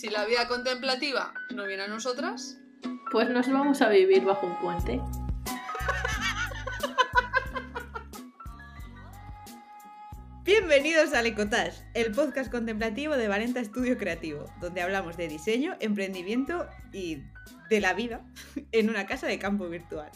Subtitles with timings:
[0.00, 2.56] Si la vida contemplativa no viene a nosotras,
[3.12, 4.98] Pues nos vamos a vivir bajo un puente.
[10.42, 16.66] Bienvenidos a Lecotage, el podcast contemplativo de Valenta Estudio Creativo, donde hablamos de diseño, emprendimiento
[16.94, 17.18] y
[17.68, 18.24] de la vida
[18.72, 20.10] en una casa de campo virtual.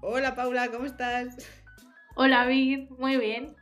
[0.00, 1.36] Hola Paula, ¿cómo estás?
[2.16, 2.90] Hola, Vid.
[2.98, 3.54] Muy bien.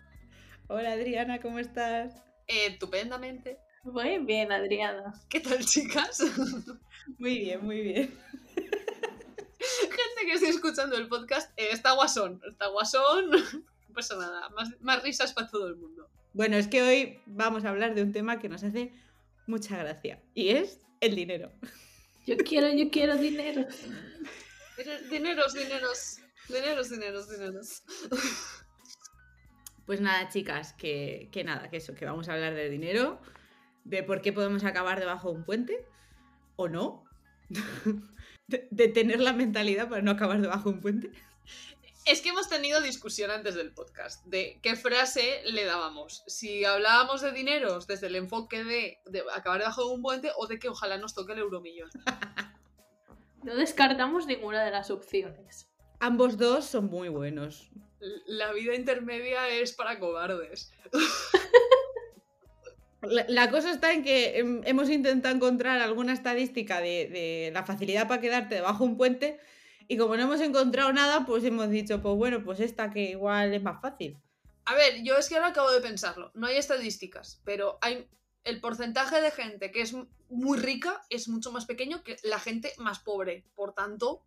[0.69, 2.23] Hola Adriana, ¿cómo estás?
[2.49, 3.59] eh, estupendamente.
[3.93, 5.15] Muy bien, Adriana.
[5.29, 6.21] ¿Qué tal, chicas?
[7.19, 8.19] Muy bien, muy bien.
[8.57, 13.31] Gente que esté escuchando el podcast, eh, está guasón, está guasón.
[13.31, 16.11] No pasa nada, más, más risas para todo el mundo.
[16.33, 18.93] Bueno, es que hoy vamos a hablar de un tema que nos hace
[19.47, 21.53] mucha gracia y es el dinero.
[22.27, 23.67] Yo quiero, yo quiero dinero.
[24.77, 27.83] Diner- Dineros, dineros, dineros, dineros, dineros.
[29.87, 33.21] Pues nada, chicas, que, que nada, que eso, que vamos a hablar de dinero,
[33.87, 35.87] de por qué podemos acabar debajo de un puente,
[36.57, 37.05] o no,
[38.49, 41.13] de, de tener la mentalidad para no acabar debajo de un puente.
[42.05, 46.23] Es que hemos tenido discusión antes del podcast de qué frase le dábamos.
[46.29, 50.47] Si hablábamos de dineros desde el enfoque de, de acabar debajo de un puente o
[50.47, 51.91] de que ojalá nos toque el euromillón.
[53.43, 55.69] No descartamos ninguna de las opciones.
[56.01, 57.71] Ambos dos son muy buenos.
[58.27, 60.73] La vida intermedia es para cobardes.
[63.11, 68.21] La, cosa está en que em, hemos intentado encontrar alguna estadística de, la facilidad para
[68.21, 69.41] quedarte debajo de un puente
[69.89, 73.55] y como no hemos encontrado nada, pues hemos dicho, pues bueno, pues esta que igual
[73.55, 74.19] es más fácil.
[74.65, 76.33] A ver, yo es que ahora acabo de pensarlo.
[76.35, 78.09] No hay estadísticas, pero hay
[78.43, 79.95] el porcentaje de gente que es
[80.29, 83.45] muy rica es mucho más pequeño que la gente más pobre.
[83.55, 84.25] Por tanto,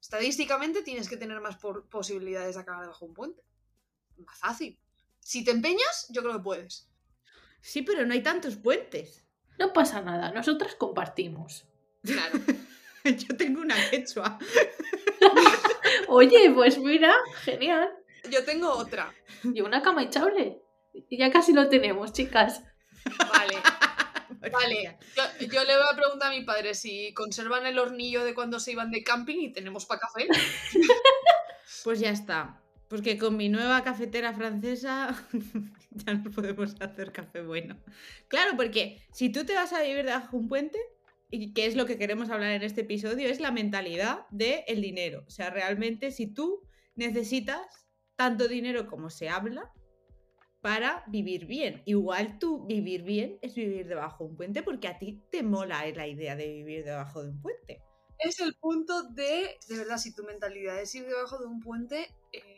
[0.00, 1.56] estadísticamente tienes que tener más
[1.90, 3.42] posibilidades de acabar debajo de un puente.
[4.18, 4.78] Más fácil.
[5.20, 6.88] Si te empeñas, yo creo que puedes.
[7.64, 9.24] Sí, pero no hay tantos puentes.
[9.58, 11.64] No pasa nada, nosotras compartimos.
[12.02, 12.38] Claro.
[13.04, 14.38] Yo tengo una quechua.
[16.08, 17.88] Oye, pues mira, genial.
[18.30, 19.14] Yo tengo otra.
[19.42, 20.60] Y una cama echable.
[20.92, 22.62] Y ya casi lo tenemos, chicas.
[23.32, 23.56] Vale.
[24.52, 28.34] Vale, yo, yo le voy a preguntar a mi padre si conservan el hornillo de
[28.34, 30.28] cuando se iban de camping y tenemos para café.
[31.82, 32.60] Pues ya está.
[32.88, 35.14] Porque con mi nueva cafetera francesa
[36.06, 37.76] ya no podemos hacer café bueno.
[38.28, 40.78] Claro, porque si tú te vas a vivir debajo de un puente,
[41.30, 45.24] y que es lo que queremos hablar en este episodio, es la mentalidad del dinero.
[45.26, 46.62] O sea, realmente si tú
[46.94, 47.84] necesitas
[48.16, 49.72] tanto dinero como se habla
[50.64, 51.82] para vivir bien.
[51.84, 55.84] Igual tú vivir bien es vivir debajo de un puente porque a ti te mola
[55.90, 57.82] la idea de vivir debajo de un puente.
[58.18, 62.08] es el punto de, de verdad, si tu mentalidad es ir debajo de un puente,
[62.32, 62.53] eh,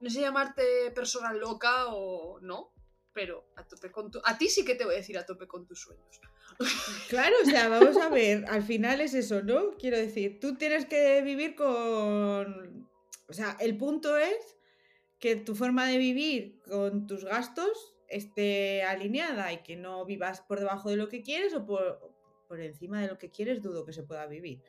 [0.00, 2.72] no sé llamarte persona loca o no,
[3.12, 4.20] pero a tope con tu...
[4.24, 6.20] A ti sí que te voy a decir a tope con tus sueños.
[7.08, 9.76] Claro, o sea, vamos a ver, al final es eso, ¿no?
[9.76, 12.88] Quiero decir, tú tienes que vivir con...
[13.28, 14.56] O sea, el punto es
[15.18, 20.58] que tu forma de vivir con tus gastos esté alineada y que no vivas por
[20.58, 22.14] debajo de lo que quieres o por,
[22.48, 24.62] por encima de lo que quieres, dudo que se pueda vivir.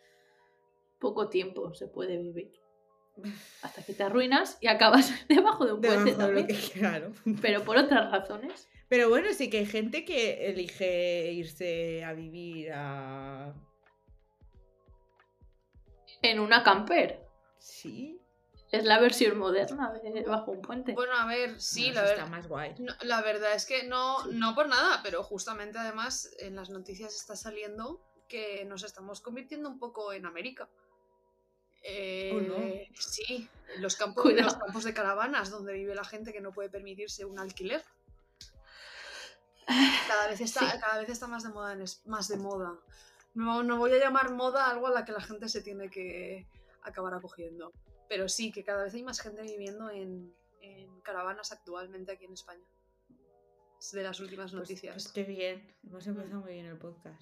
[1.00, 2.52] Poco tiempo se puede vivir.
[3.62, 6.48] Hasta que te arruinas y acabas debajo de un puente de también.
[6.48, 7.12] que claro.
[7.42, 8.68] Pero por otras razones.
[8.88, 13.54] Pero bueno, sí que hay gente que elige irse a vivir a...
[16.22, 17.22] En una camper.
[17.60, 18.20] Sí.
[18.72, 20.94] Es la versión moderna de bajo un puente.
[20.94, 22.18] Bueno, a ver, sí, la verdad.
[22.18, 22.76] está más guay.
[22.78, 27.16] No, la verdad es que no, no por nada, pero justamente además en las noticias
[27.16, 30.70] está saliendo que nos estamos convirtiendo un poco en América.
[31.84, 32.56] Eh, Oh, no.
[33.00, 34.46] Sí, en los campos, Cuidado.
[34.50, 37.84] los campos de caravanas donde vive la gente que no puede permitirse un alquiler.
[40.08, 40.80] Cada vez está, Sí.
[40.80, 41.74] cada vez está más de moda.
[41.74, 42.74] en es- más de moda.
[43.36, 46.48] No, no voy a llamar moda algo a la que la gente se tiene que
[46.82, 47.72] acabar acogiendo.
[48.08, 52.34] Pero sí, que cada vez hay más gente viviendo en, en caravanas actualmente aquí en
[52.34, 52.66] España.
[53.80, 54.94] Es de las últimas Pues- noticias.
[54.96, 55.76] Pues, qué bien.
[55.86, 57.22] Hemos empezado muy bien el podcast.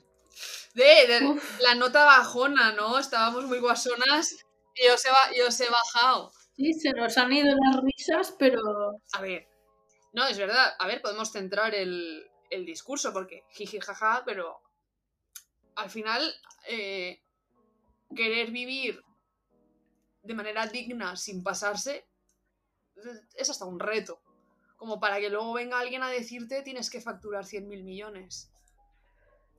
[0.73, 2.97] De, la nota bajona, ¿no?
[2.99, 4.45] Estábamos muy guasonas
[4.83, 6.31] y os he, ba- y os he bajado.
[6.55, 8.59] Sí, se nos han ido las risas, pero
[9.13, 9.47] A ver,
[10.13, 10.73] no, es verdad.
[10.79, 14.59] A ver, podemos centrar el, el discurso porque jiji jaja, pero
[15.75, 16.33] al final
[16.67, 17.21] eh,
[18.15, 19.01] querer vivir
[20.27, 22.07] de manera digna sin pasarse
[23.35, 24.21] es hasta un reto.
[24.77, 28.51] Como para que luego venga alguien a decirte tienes que facturar 100.000 millones.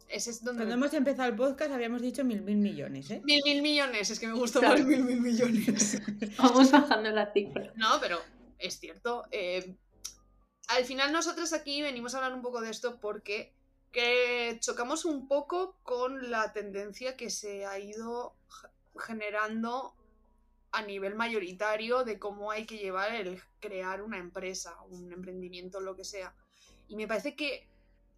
[0.08, 0.60] Ese es donde...
[0.64, 3.20] Cuando hemos empezado el podcast habíamos dicho mil mil millones, ¿eh?
[3.24, 4.78] Mil, mil millones, es que me gustó Claro.
[4.78, 6.00] más mil, mil millones.
[6.38, 7.72] vamos bajando la cifra.
[7.76, 8.18] No, pero
[8.58, 9.24] es cierto.
[9.30, 9.76] eh,
[10.68, 13.54] al final nosotros aquí venimos a hablar un poco de esto porque
[13.92, 18.34] que chocamos un poco con la tendencia que se ha ido
[18.98, 19.94] generando
[20.72, 25.96] a nivel mayoritario de cómo hay que llevar el crear una empresa, un emprendimiento, lo
[25.96, 26.34] que sea.
[26.88, 27.66] Y me parece que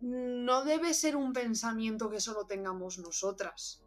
[0.01, 3.83] no debe ser un pensamiento que solo tengamos nosotras.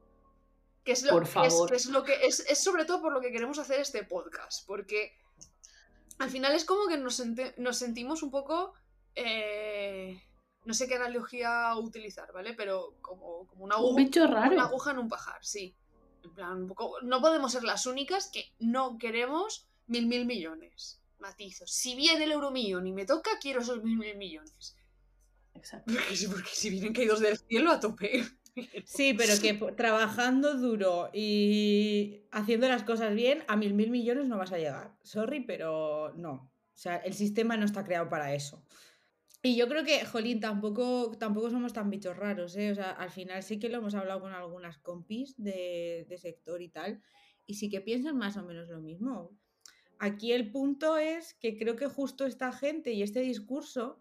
[0.83, 1.73] Que es lo, Por que es- favor.
[1.73, 4.65] es lo que es, es sobre todo por lo que queremos hacer este podcast.
[4.67, 5.13] Porque
[6.19, 7.15] al final es como que nos,
[7.77, 8.73] sentimos un poco.
[9.15, 10.21] eh,
[10.65, 12.53] no sé qué analogía utilizar, ¿vale?
[12.53, 14.61] Pero como, como una, Un agu- bicho una raro.
[14.61, 15.75] aguja en un pajar, sí.
[16.23, 17.01] En plan, un poco.
[17.01, 21.01] No podemos ser las únicas que no queremos mil mil millones.
[21.19, 21.71] Matizos.
[21.71, 24.75] Si viene el euromillón y me toca, quiero esos mil mil millones.
[25.55, 25.93] Exacto.
[25.93, 28.23] Porque, si vienen caídos del cielo a tope.
[28.85, 34.37] Sí, pero que trabajando duro y haciendo las cosas bien, a mil mil millones no
[34.37, 34.95] vas a llegar.
[35.01, 36.51] Sorry, pero no.
[36.73, 38.63] O sea, el sistema no está creado para eso.
[39.41, 42.71] Y yo creo que, Jolín, tampoco, tampoco somos tan bichos raros, ¿eh?
[42.71, 46.61] O sea, al final sí que lo hemos hablado con algunas compis de, de sector
[46.61, 47.01] y tal,
[47.45, 49.37] y sí que piensan más o menos lo mismo.
[49.99, 53.99] Aquí el punto es que creo que justo esta gente y este discurso,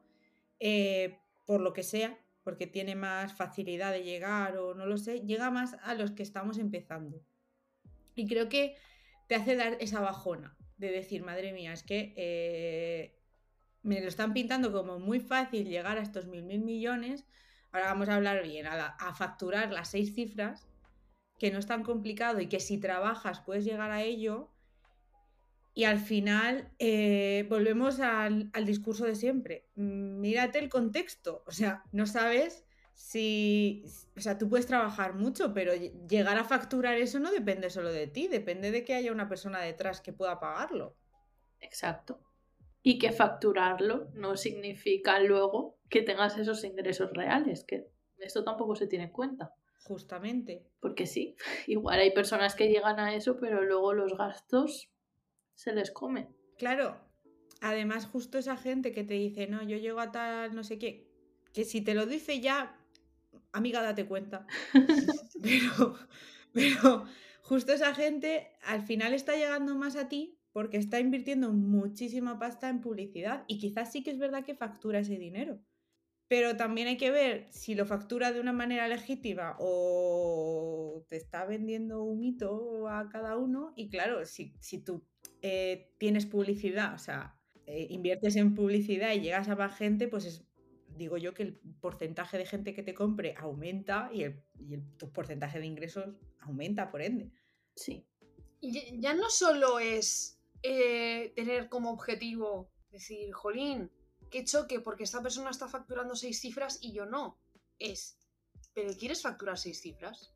[0.60, 1.19] eh,
[1.52, 5.50] por lo que sea, porque tiene más facilidad de llegar o no lo sé, llega
[5.50, 7.22] más a los que estamos empezando.
[8.14, 8.75] Y creo que
[9.28, 13.20] te hace dar esa bajona de decir, madre mía, es que eh,
[13.82, 17.26] me lo están pintando como muy fácil llegar a estos mil mil millones.
[17.70, 20.66] Ahora vamos a hablar bien, a, a facturar las seis cifras,
[21.38, 24.51] que no es tan complicado y que si trabajas puedes llegar a ello.
[25.75, 29.67] Y al final eh, volvemos al, al discurso de siempre.
[29.75, 31.43] Mm, Mírate el contexto.
[31.47, 32.65] O sea, no sabes
[32.95, 33.85] si...
[34.17, 37.91] O sea, tú puedes trabajar mucho, pero lle- llegar a facturar eso no depende solo
[37.91, 40.97] de ti, depende de que haya una persona detrás que pueda pagarlo.
[41.61, 42.21] Exacto.
[42.83, 47.87] Y que facturarlo no significa luego que tengas esos ingresos reales, que
[48.19, 49.55] esto tampoco se tiene en cuenta.
[49.85, 50.67] Justamente.
[50.81, 51.37] Porque sí,
[51.67, 54.91] igual hay personas que llegan a eso, pero luego los gastos
[55.62, 56.29] se les comen.
[56.59, 56.99] Claro,
[57.61, 61.09] además justo esa gente que te dice, no, yo llego a tal, no sé qué,
[61.53, 62.76] que si te lo dice ya,
[63.53, 64.44] amiga, date cuenta.
[65.43, 65.94] pero,
[66.53, 67.05] pero
[67.43, 72.69] justo esa gente al final está llegando más a ti porque está invirtiendo muchísima pasta
[72.69, 75.61] en publicidad y quizás sí que es verdad que factura ese dinero.
[76.26, 81.44] Pero también hay que ver si lo factura de una manera legítima o te está
[81.44, 83.75] vendiendo un mito a cada uno.
[83.76, 85.05] Y claro, si, si tú
[85.43, 87.37] eh, tienes publicidad, o sea,
[87.67, 90.44] eh, inviertes en publicidad y llegas a más gente, pues es,
[90.97, 94.97] digo yo que el porcentaje de gente que te compre aumenta y, el, y el-
[94.97, 97.31] tu porcentaje de ingresos aumenta, por ende.
[97.77, 98.05] Sí.
[98.61, 103.91] Y ya- ya no solo es eh, tener como objetivo decir, jolín,
[104.31, 107.41] qué choque, porque esta persona está facturando seis cifras y yo no.
[107.79, 108.17] Es,
[108.75, 110.33] ¿pero quieres facturar seis cifras?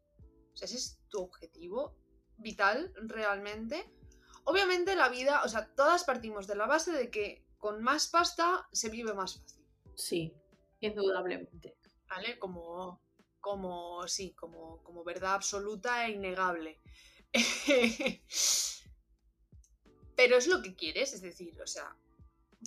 [0.52, 1.97] O sea, ese es tu objetivo
[2.38, 3.85] vital realmente.
[4.48, 8.69] Obviamente la vida, o sea, todas partimos de la base de que con más pasta
[8.70, 9.66] se vive más fácil.
[9.96, 10.32] Sí,
[10.78, 11.76] indudablemente.
[12.08, 12.38] ¿Vale?
[12.38, 13.02] Como,
[13.40, 16.81] como, sí, como, como verdad absoluta e innegable.
[20.16, 21.96] Pero es lo que quieres, es decir, o sea,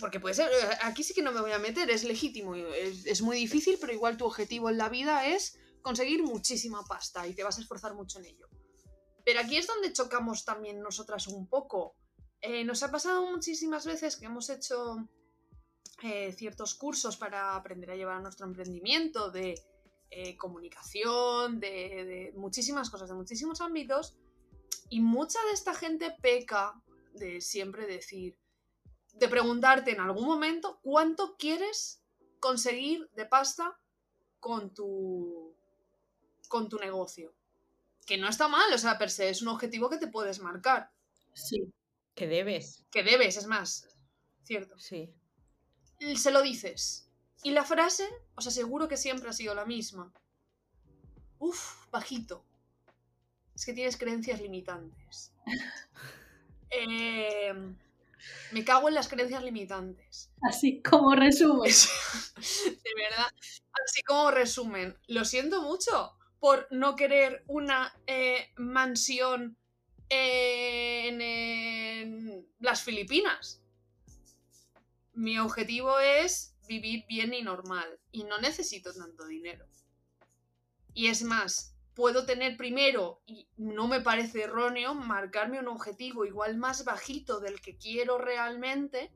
[0.02, 0.52] porque puede ser,
[0.82, 3.94] aquí sí que no me voy a meter, es legítimo, es, es muy difícil, pero
[3.94, 7.96] igual tu objetivo en la vida es conseguir muchísima pasta y te vas a esforzar
[7.96, 8.50] mucho en ello.
[9.26, 11.96] Pero aquí es donde chocamos también nosotras un poco.
[12.42, 15.08] Eh, nos ha pasado muchísimas veces que hemos hecho
[16.04, 19.62] eh, ciertos cursos para aprender a llevar nuestro emprendimiento, de
[20.10, 21.70] eh, comunicación, de,
[22.06, 24.16] de muchísimas cosas, de muchísimos ámbitos,
[24.90, 26.82] y mucha de esta gente peca
[27.14, 28.38] de siempre decir,
[29.14, 32.02] de preguntarte en algún momento cuánto quieres
[32.40, 33.78] conseguir de pasta
[34.40, 35.54] con tu
[36.48, 37.34] con tu negocio.
[38.10, 40.92] Que no está mal, o sea, per se es un objetivo que te puedes marcar,
[41.36, 41.72] Sí.
[42.16, 42.84] Que debes.
[42.90, 43.88] que debes, es más,
[44.44, 44.80] cierto.
[44.80, 45.14] Sí.
[46.16, 47.08] se lo dices.
[47.44, 50.12] Y la frase, os aseguro que siempre ha sido la misma.
[51.38, 52.44] Uf, bajito.
[53.54, 55.32] Es que tienes creencias limitantes.
[56.72, 57.52] Eh,
[58.52, 60.30] me cago en las creencias limitantes.
[60.44, 61.72] Así como resumen.
[62.84, 63.28] De verdad.
[63.84, 69.58] Así como resumen, lo siento mucho por no querer una eh, mansión
[70.10, 73.62] en, en las Filipinas.
[75.14, 79.66] Mi objetivo es vivir bien y normal y no necesito tanto dinero.
[80.94, 86.58] Y es más, puedo tener primero, y no me parece erróneo, marcarme un objetivo igual
[86.58, 89.12] más bajito del que quiero realmente,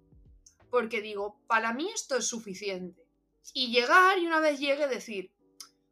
[0.70, 3.08] porque digo, para mí esto es suficiente.
[3.54, 5.32] Y llegar y una vez llegue decir,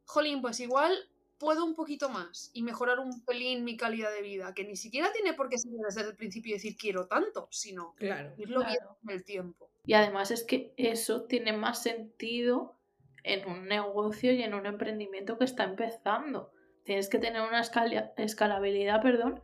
[0.06, 1.10] jolín, pues igual
[1.42, 5.12] puedo un poquito más y mejorar un pelín mi calidad de vida, que ni siquiera
[5.12, 8.34] tiene por qué ser desde el principio y decir quiero tanto, sino Claro.
[8.38, 8.70] irlo Claro.
[8.72, 9.70] viendo en el tiempo.
[9.86, 12.78] Y además es que eso tiene más sentido
[13.24, 16.52] en un negocio y en un emprendimiento que está empezando.
[16.86, 19.42] Tienes que tener una escala- escalabilidad, perdón,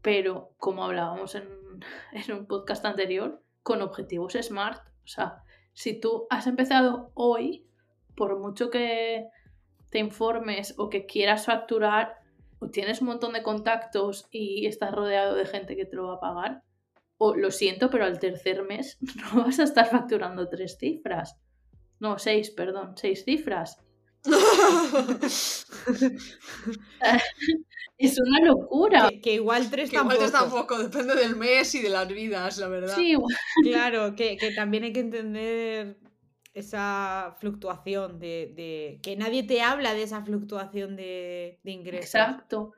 [0.00, 1.48] pero como hablábamos en,
[2.12, 4.80] en un podcast anterior, con objetivos SMART.
[5.04, 7.66] O sea, si tú has empezado hoy,
[8.16, 9.26] por mucho que
[9.92, 12.16] te informes o que quieras facturar,
[12.58, 16.14] o tienes un montón de contactos y estás rodeado de gente que te lo va
[16.14, 16.62] a pagar,
[17.18, 18.98] o lo siento, pero al tercer mes
[19.34, 21.36] no vas a estar facturando tres cifras.
[22.00, 23.78] No, seis, perdón, seis cifras.
[27.98, 29.08] Es una locura.
[29.10, 30.26] Que, que igual tres que igual tampoco.
[30.26, 32.96] te tampoco, depende del mes y de las vidas, la verdad.
[32.96, 33.36] Sí, igual.
[33.62, 35.98] Claro, que, que también hay que entender
[36.54, 42.14] esa fluctuación de, de- que nadie te habla de esa fluctuación de, de ingresos.
[42.14, 42.72] Exacto.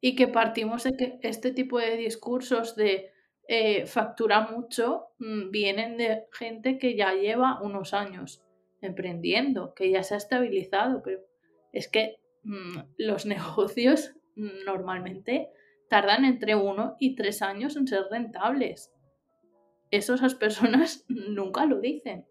[0.00, 3.10] Y que partimos de que este tipo de discursos de
[3.48, 8.42] eh, factura mucho mm, vienen de gente que ya lleva unos años
[8.80, 11.20] emprendiendo, que ya se ha estabilizado, pero
[11.72, 15.50] es que mm, los negocios normalmente
[15.88, 18.90] tardan entre uno y tres años en ser rentables.
[19.90, 22.26] Esas personas nunca lo dicen.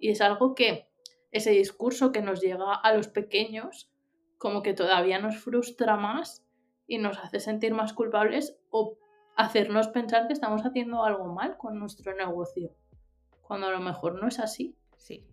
[0.00, 0.88] Y es algo que
[1.30, 3.92] ese discurso que nos llega a los pequeños
[4.38, 6.44] como que todavía nos frustra más
[6.86, 8.98] y nos hace sentir más culpables o
[9.36, 12.74] hacernos pensar que estamos haciendo algo mal con nuestro negocio,
[13.42, 14.76] cuando a lo mejor no es así.
[14.96, 15.26] Sí.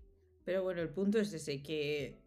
[0.43, 2.21] Pero bueno, el punto es ese, que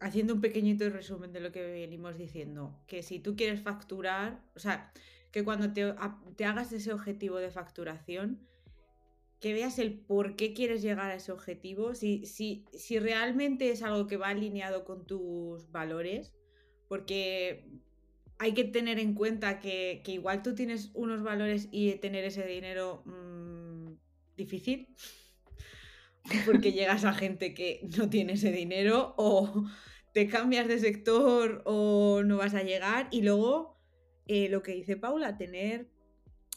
[0.00, 4.60] haciendo un pequeñito resumen de lo que venimos diciendo, que si tú quieres facturar, o
[4.60, 4.92] sea,
[5.30, 5.94] que cuando te,
[6.36, 8.46] te hagas ese objetivo de facturación,
[9.44, 13.82] que veas el por qué quieres llegar a ese objetivo, si, si, si realmente es
[13.82, 16.32] algo que va alineado con tus valores,
[16.88, 17.68] porque
[18.38, 22.46] hay que tener en cuenta que, que igual tú tienes unos valores y tener ese
[22.46, 23.92] dinero mm,
[24.34, 24.88] difícil,
[26.46, 29.66] porque llegas a gente que no tiene ese dinero o
[30.14, 33.78] te cambias de sector o no vas a llegar y luego
[34.26, 35.90] eh, lo que dice Paula, tener,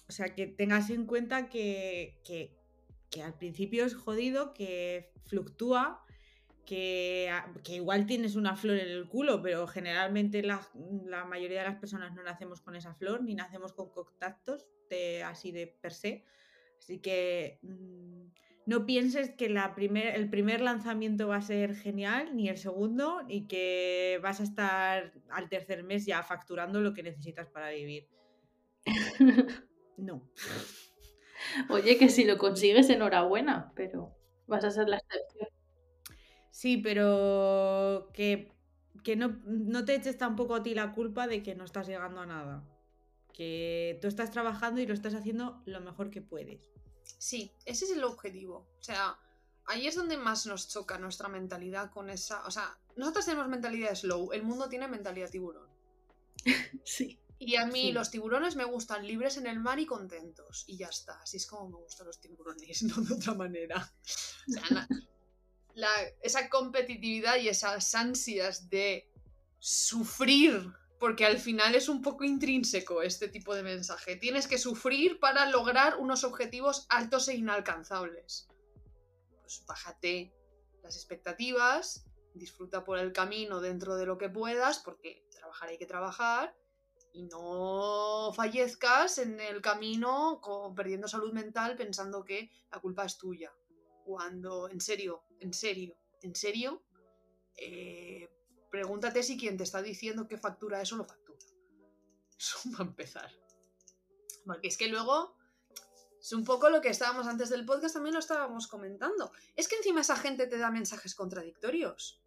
[0.08, 2.56] o sea, que tengas en cuenta que-
[3.10, 6.04] que al principio es jodido, que fluctúa,
[6.66, 7.32] que,
[7.64, 10.68] que igual tienes una flor en el culo, pero generalmente la,
[11.06, 15.24] la mayoría de las personas no nacemos con esa flor ni nacemos con contactos de,
[15.24, 16.26] así de per se.
[16.78, 18.28] Así que mm,
[18.66, 23.22] no pienses que la primer, el primer lanzamiento va a ser genial, ni el segundo,
[23.28, 28.08] y que vas a estar al tercer mes ya facturando lo que necesitas para vivir.
[29.98, 30.22] No.
[31.70, 34.16] Oye, que si lo consigues, enhorabuena, pero
[34.48, 35.50] vas a ser la excepción.
[36.52, 38.52] Sí, pero que,
[39.04, 42.22] que no, no te eches tampoco a ti la culpa de que no estás llegando
[42.22, 42.64] a nada.
[43.34, 46.72] Que tú estás trabajando y lo estás haciendo lo mejor que puedes.
[47.18, 48.68] Sí, ese es el objetivo.
[48.80, 49.18] O sea,
[49.66, 52.46] ahí es donde más nos choca nuestra mentalidad con esa.
[52.46, 55.68] O sea, nosotros tenemos mentalidad slow, el mundo tiene mentalidad tiburón.
[56.84, 57.20] Sí.
[57.40, 57.92] Y a mí Sí.
[57.92, 60.64] los tiburones me gustan libres en el mar y contentos.
[60.68, 61.22] Y ya está.
[61.22, 63.92] Así es como me gustan los tiburones, no de otra manera.
[64.48, 64.88] O sea,
[65.76, 69.12] la- esa competitividad y esas ansias de
[69.60, 74.16] sufrir, porque al final es un poco intrínseco este tipo de mensaje.
[74.16, 78.48] Tienes que sufrir para lograr unos objetivos altos e inalcanzables.
[79.42, 80.34] Pues bájate
[80.82, 85.86] las expectativas, disfruta por el camino dentro de lo que puedas, porque trabajar hay que
[85.86, 86.56] trabajar,
[87.18, 90.40] y no fallezcas en el camino
[90.76, 93.52] perdiendo salud mental pensando que la culpa es tuya.
[94.06, 96.84] Cuando, en serio, en serio, en serio,
[97.56, 98.30] eh,
[98.70, 101.40] pregúntate si quien te está diciendo que factura eso lo factura.
[102.38, 103.32] Eso va a empezar.
[104.46, 105.36] Porque es que luego
[106.22, 109.32] es un poco lo que estábamos antes del podcast, también lo estábamos comentando.
[109.56, 112.22] Es que encima esa gente te da mensajes contradictorios.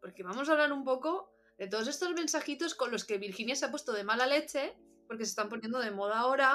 [0.00, 3.66] Porque vamos a hablar un poco de todos estos mensajitos con los que Virginia se
[3.66, 4.72] ha puesto de mala leche,
[5.06, 6.52] porque se están poniendo de moda ahora.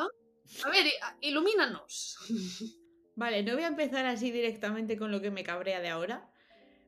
[0.63, 2.17] A ver, i- ilumínanos.
[3.15, 6.29] Vale, no voy a empezar así directamente con lo que me cabrea de ahora,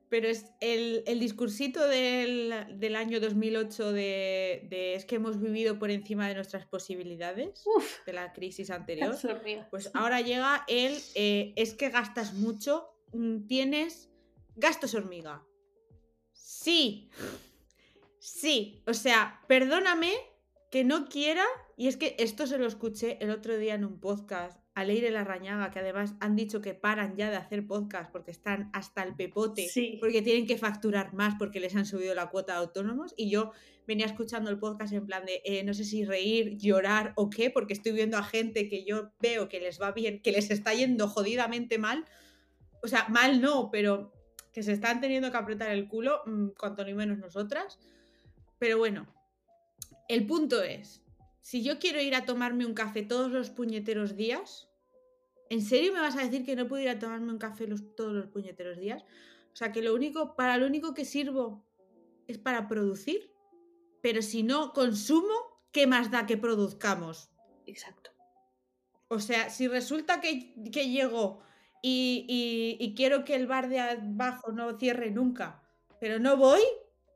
[0.09, 5.77] pero es el, el discursito del, del año 2008 de, de es que hemos vivido
[5.79, 9.15] por encima de nuestras posibilidades, Uf, de la crisis anterior.
[9.69, 14.09] Pues ahora llega el eh, es que gastas mucho, mm, tienes
[14.55, 15.43] gastos hormiga.
[16.33, 17.09] Sí,
[18.39, 20.11] sí, o sea, perdóname
[20.71, 21.43] que no quiera,
[21.77, 25.09] y es que esto se lo escuché el otro día en un podcast a Leire
[25.09, 29.15] Larrañaga, que además han dicho que paran ya de hacer podcast porque están hasta el
[29.15, 29.97] pepote, Sí.
[29.99, 33.13] porque tienen que facturar más porque les han subido la cuota de autónomos.
[33.17, 33.51] Y yo
[33.87, 37.49] venía escuchando el podcast en plan de eh, no sé si reír, llorar o qué,
[37.49, 40.73] porque estoy viendo a gente que yo veo que les va bien, que les está
[40.75, 42.05] yendo jodidamente mal.
[42.83, 44.11] O sea, mal no, pero
[44.53, 47.79] que se están teniendo que apretar el culo, mm, cuanto ni menos nosotras.
[48.59, 49.07] Pero bueno,
[50.07, 51.01] el punto es,
[51.41, 54.69] si yo quiero ir a tomarme un café todos los puñeteros días,
[55.49, 57.95] ¿en serio me vas a decir que no puedo ir a tomarme un café los-
[57.95, 59.03] todos los puñeteros días?
[59.53, 61.65] O sea, que lo único, para lo único que sirvo
[62.27, 63.31] es para producir,
[64.01, 65.33] pero si no consumo,
[65.71, 67.29] ¿qué más da que produzcamos?
[67.65, 68.11] Exacto.
[69.07, 71.41] O sea, si resulta que, que llego
[71.81, 75.63] y, y- y quiero que el bar de abajo no cierre nunca,
[75.99, 76.61] pero no voy,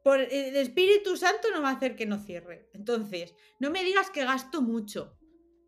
[0.03, 2.69] por el Espíritu Santo no va a hacer que no cierre.
[2.73, 5.17] Entonces, no me digas que gasto mucho.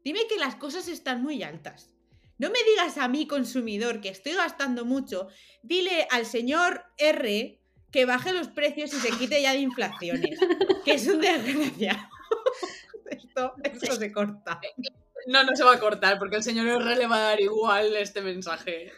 [0.04, 1.94] Dime que las cosas están muy altas.
[2.38, 5.28] No me digas a mí, consumidor, que estoy gastando mucho.
[5.62, 7.60] Dile al señor R
[7.92, 10.40] que baje los precios y se quite ya de inflaciones.
[10.84, 12.00] que es un desgraciado.
[13.12, 14.60] esto, esto se corta.
[15.28, 17.96] No, no se va a cortar porque el señor R le va a dar igual
[17.96, 18.92] este mensaje.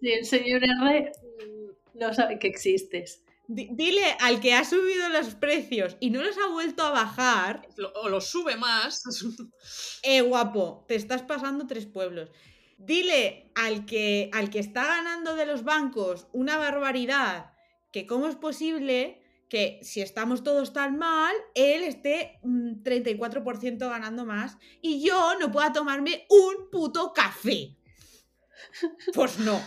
[0.00, 3.24] Si el señor R mm, no sabe que existes.
[3.56, 7.66] Di- Dile al que ha subido los precios y no los ha vuelto a bajar,
[7.76, 9.02] Lo- o lo sube más.
[10.02, 12.30] eh, guapo, te estás pasando tres pueblos.
[12.78, 17.52] Dile al que, al que está ganando de los bancos una barbaridad,
[17.92, 24.24] que cómo es posible que si estamos todos tan mal, él esté mm, 34% ganando
[24.24, 27.76] más y yo no pueda tomarme un puto café.
[29.14, 29.60] Pues no.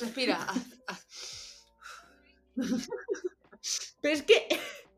[0.00, 0.38] Respira.
[4.00, 4.48] Pero es que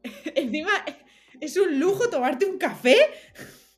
[0.35, 0.71] encima
[1.41, 2.97] es un lujo tomarte un café.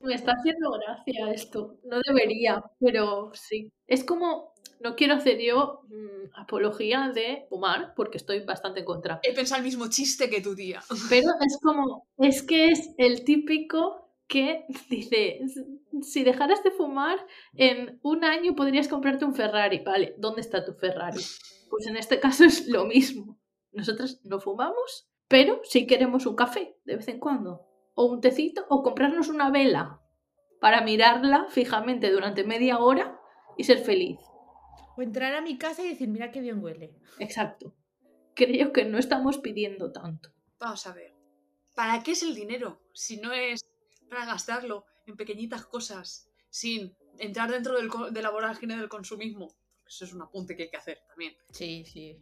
[0.01, 1.79] Me está haciendo gracia esto.
[1.85, 3.73] No debería, pero sí.
[3.87, 9.21] Es como, no quiero hacer yo mm, apología de fumar, porque estoy bastante en contra.
[9.23, 10.83] He pensado el mismo chiste que tu tía.
[11.09, 15.41] Pero es como, es que es el típico que dice,
[16.03, 17.19] si dejaras de fumar,
[17.55, 19.79] en un año podrías comprarte un Ferrari.
[19.79, 21.23] Vale, ¿dónde está tu Ferrari?
[21.71, 23.39] Pues en este caso es lo mismo.
[23.75, 27.67] Nosotras no fumamos, pero sí queremos un café de vez en cuando.
[27.95, 30.01] O un tecito, o comprarnos una vela
[30.61, 33.21] para mirarla fijamente durante media hora
[33.57, 34.19] y ser feliz.
[34.97, 36.95] O entrar a mi casa y decir, mira qué bien huele.
[37.19, 37.75] Exacto.
[38.35, 40.31] Creo que no estamos pidiendo tanto.
[40.59, 41.15] Vamos a ver.
[41.75, 42.81] ¿Para qué es el dinero?
[42.93, 43.65] Si no es
[44.09, 49.55] para gastarlo en pequeñitas cosas, sin entrar dentro del, co- de la vorágine del consumismo.
[49.87, 51.35] Eso es un apunte que hay que hacer también.
[51.51, 52.21] Sí, sí.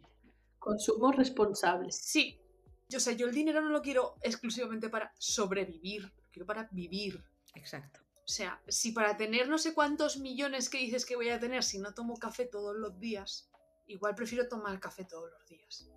[0.63, 1.91] Consumo responsable.
[1.91, 2.39] Sí.
[2.87, 7.21] Yo sé, yo el dinero no lo quiero exclusivamente para sobrevivir, lo quiero para vivir.
[7.53, 7.99] Exacto.
[8.15, 11.65] O sea, si para tener no sé cuántos millones que dices que voy a tener
[11.65, 13.51] si no tomo café todos los días,
[13.87, 15.89] igual prefiero tomar café todos los días.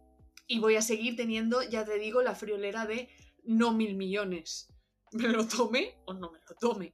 [0.49, 3.09] Y voy a seguir teniendo, ya te digo, la friolera de
[3.45, 4.67] no mil millones.
[5.13, 6.93] ¿Me lo tome o no me lo tome?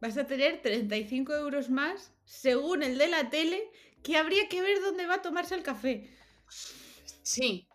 [0.00, 3.70] Vas a tener 35 euros más, según el de la tele,
[4.02, 6.19] que habría que ver dónde va a tomarse el café.
[7.22, 7.68] Sí.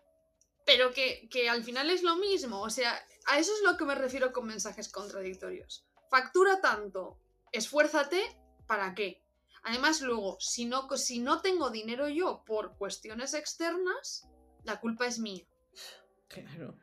[0.64, 2.60] Pero que, que al final es lo mismo.
[2.60, 5.86] O sea, a eso es lo que me refiero con mensajes contradictorios.
[6.10, 7.18] Factura tanto,
[7.52, 8.20] esfuérzate,
[8.66, 9.22] ¿para qué?
[9.62, 14.28] Además, luego, si no, si no tengo dinero yo por cuestiones externas,
[14.62, 15.44] la culpa es mía.
[16.28, 16.76] Claro.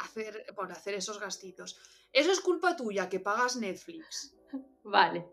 [0.00, 1.78] Hacer, por hacer esos gastitos.
[2.12, 4.34] Eso es culpa tuya, que pagas Netflix.
[4.82, 5.26] Vale.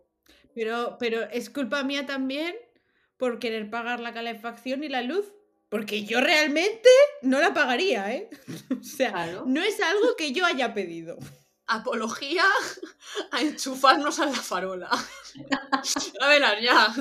[0.54, 2.56] Pero, pero es culpa mía también
[3.18, 5.34] por querer pagar la calefacción y la luz.
[5.74, 6.88] Porque yo realmente
[7.24, 8.30] no la pagaría, ¿eh?
[8.80, 9.44] O sea, Claro.
[9.48, 11.18] no es algo que yo haya pedido.
[11.66, 12.44] Apología
[13.32, 14.90] a enchufarnos a la farola.
[16.22, 16.94] a ver, ya.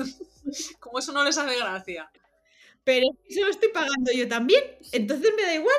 [0.79, 2.09] Como eso no les hace gracia.
[2.83, 4.63] Pero eso lo estoy pagando yo también.
[4.91, 5.77] Entonces me da igual.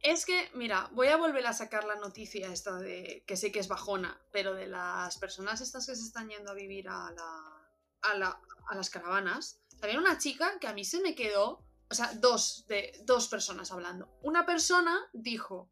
[0.00, 3.58] Es que, mira, voy a volver a sacar la noticia esta de que sé que
[3.58, 7.68] es bajona, pero de las personas estas que se están yendo a vivir a, la,
[8.02, 9.58] a, la- a las caravanas.
[9.82, 13.72] Había una chica que a mí se me quedó, o sea, dos, de, dos personas
[13.72, 14.08] hablando.
[14.22, 15.68] Una persona dijo,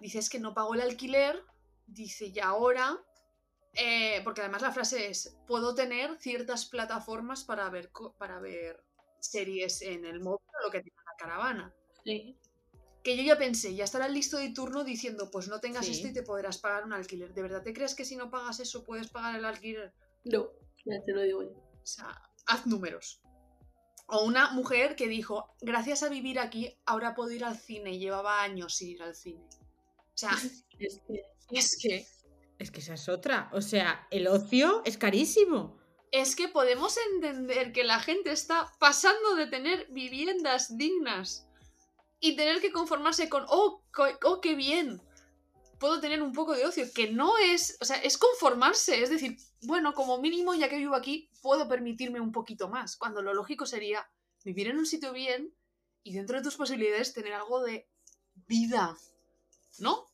[0.00, 1.42] dice es que no pagó el alquiler,
[1.86, 3.02] dice y ahora,
[3.74, 8.84] eh, porque además la frase es, puedo tener ciertas plataformas para ver, para ver
[9.18, 11.74] series en el móvil o lo que tenga la caravana
[12.04, 12.36] Sí.
[13.04, 15.92] que yo ya pensé, ya estará listo de turno diciendo, pues no tengas Sí.
[15.92, 17.32] esto y te podrás pagar un alquiler.
[17.34, 19.92] ¿De verdad te crees que si no pagas eso puedes pagar el alquiler?
[20.24, 20.50] No,
[20.84, 21.50] ya te lo digo yo.
[21.50, 23.20] O sea, haz números.
[24.14, 27.98] O una mujer que dijo, gracias a vivir aquí, ahora puedo ir al cine.
[27.98, 29.42] Llevaba años sin ir al cine.
[29.42, 30.30] O sea,
[30.78, 32.06] Es que es que...
[32.58, 33.50] Es que esa es otra.
[33.52, 35.78] O sea, el ocio es carísimo.
[36.10, 41.48] es que podemos entender que la gente está pasando de tener viviendas dignas
[42.20, 43.82] y tener que conformarse con, oh,
[44.24, 45.00] oh, qué bien,
[45.82, 49.36] puedo tener un poco de ocio, que no es, o sea, es conformarse, es decir,
[49.62, 53.66] bueno, como mínimo, ya que vivo aquí, puedo permitirme un poquito más, cuando lo lógico
[53.66, 54.08] sería
[54.44, 55.52] vivir en un sitio bien
[56.04, 57.88] y dentro de tus posibilidades tener algo de
[58.46, 58.96] vida,
[59.80, 60.06] ¿no?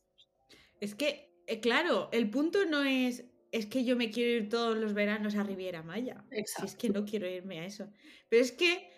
[0.81, 3.25] Es que, eh, claro, el punto no es.
[3.51, 6.25] Es que yo me quiero ir todos los veranos a Riviera Maya.
[6.31, 6.65] Si Exacto.
[6.65, 7.91] es que no quiero irme a eso.
[8.27, 8.91] Pero es que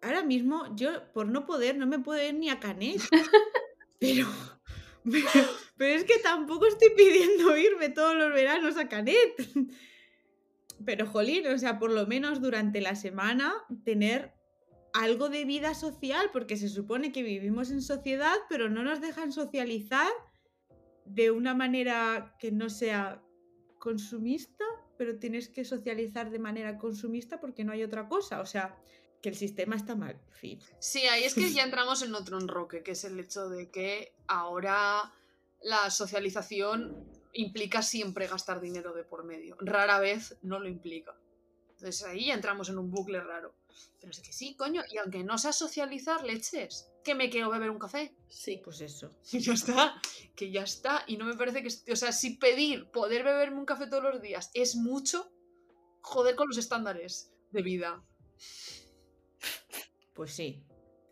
[0.00, 3.00] ahora mismo yo, por no poder, no me puedo ir ni a Canet.
[3.98, 4.26] Pero,
[5.76, 9.34] pero, es que tampoco estoy pidiendo irme todos los veranos a Canet.
[10.84, 13.52] Pero, jolín, o sea, por lo menos durante la semana
[13.84, 14.32] tener
[14.92, 19.32] algo de vida social, porque se supone que vivimos en sociedad, pero no nos dejan
[19.32, 20.10] socializar
[21.04, 23.22] de una manera que no sea
[23.78, 24.64] consumista,
[24.98, 28.40] pero tienes que socializar de manera consumista porque no hay otra cosa.
[28.40, 28.76] O sea,
[29.22, 30.20] que el sistema está mal.
[30.32, 30.60] Fin.
[30.78, 34.14] Sí, ahí es que ya entramos en otro enroque, que es el hecho de que
[34.26, 35.14] ahora
[35.62, 39.56] la socialización implica siempre gastar dinero de por medio.
[39.60, 41.16] Rara vez no lo implica.
[41.70, 43.54] Entonces ahí ya entramos en un bucle raro.
[44.00, 47.70] Pero es que sí, coño, y aunque no sea socializar leches, que me quiero beber
[47.70, 48.14] un café.
[48.28, 48.60] Sí.
[48.62, 49.10] Pues eso.
[49.32, 50.00] Y ya está,
[50.36, 51.04] que ya está.
[51.06, 51.92] Y no me parece que...
[51.92, 55.32] O sea, si pedir poder beberme un café todos los días es mucho,
[56.00, 58.04] joder con los estándares de vida.
[60.14, 60.62] Pues sí.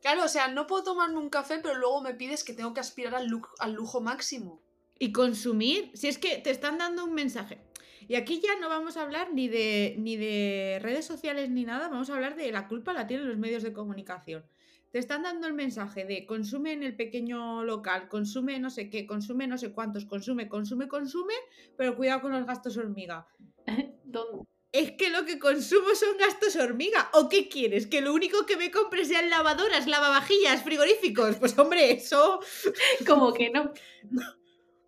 [0.03, 2.81] Claro, o sea, no puedo tomarme un café, pero luego me pides que tengo que
[2.81, 4.63] aspirar al, lu- al lujo máximo.
[4.99, 7.61] Y consumir, si es que te están dando un mensaje.
[8.09, 11.89] Y aquí ya no vamos a hablar ni de, ni de redes sociales ni nada,
[11.89, 14.45] vamos a hablar de la culpa la tienen los medios de comunicación.
[14.91, 19.07] Te están dando el mensaje de consume en el pequeño local, consume no sé qué,
[19.07, 21.35] consume no sé cuántos, consume, consume, consume,
[21.77, 23.29] pero cuidado con los gastos hormiga.
[24.05, 24.45] ¿Dónde?
[24.73, 27.11] Es que lo que consumo son gastos hormiga.
[27.15, 27.87] ¿O qué quieres?
[27.89, 31.37] ¿Que lo único que me compre sean lavadoras, lavavajillas, frigoríficos?
[31.37, 32.41] Pues hombre, eso
[33.07, 33.73] Como que no.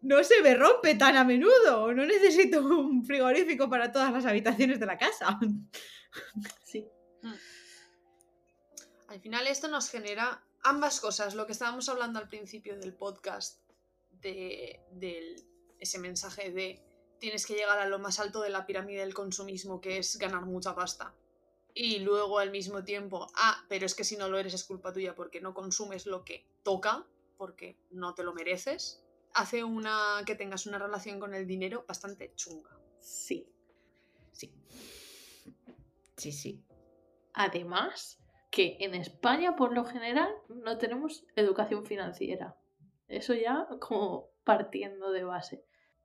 [0.03, 1.93] no se me rompe tan a menudo.
[1.93, 5.39] No necesito un frigorífico para todas las habitaciones de la casa.
[6.65, 6.87] Sí.
[9.09, 13.61] Al final esto nos genera ambas cosas, lo que estábamos hablando al principio del podcast,
[14.11, 15.43] de, del-
[15.81, 16.81] ese mensaje de
[17.23, 20.45] tienes que llegar a lo más alto de la pirámide del consumismo, que es ganar
[20.45, 21.15] mucha pasta.
[21.73, 24.93] Y luego al mismo tiempo, ah, pero es que si no lo eres es culpa
[24.93, 27.07] tuya porque no consumes lo que toca,
[27.39, 29.05] porque no te lo mereces,
[29.35, 32.77] hace una que tengas una relación con el dinero bastante chunga.
[32.99, 33.49] Sí.
[34.33, 34.53] Sí.
[36.17, 36.65] Sí, sí.
[37.35, 38.19] Además,
[38.51, 42.57] que en España, por lo general, no tenemos educación financiera.
[43.07, 45.65] Eso ya como partiendo de base.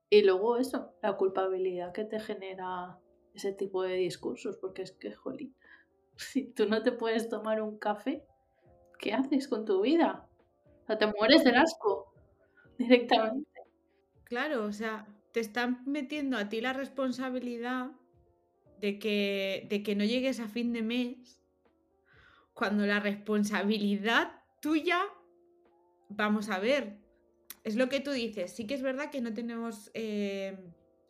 [0.09, 2.97] Y luego eso, la culpabilidad que te genera
[3.33, 5.55] ese tipo de discursos, porque es que, jolín,
[6.15, 8.23] si tú no te puedes tomar un café,
[8.99, 10.27] ¿qué haces con tu vida?
[10.83, 12.13] O sea, te mueres del asco
[12.77, 13.49] directamente.
[14.23, 17.91] Claro, o sea, te están metiendo a ti la responsabilidad
[18.79, 21.41] de que, de que no llegues a fin de mes,
[22.53, 24.99] cuando la responsabilidad tuya,
[26.09, 26.97] vamos a ver,
[27.67, 30.57] es lo que tú dices, sí que es verdad que no tenemos eh,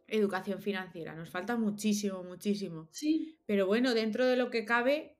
[0.08, 2.88] educación financiera, nos falta muchísimo, muchísimo.
[2.92, 5.20] Sí, Pero bueno, dentro de lo que cabe,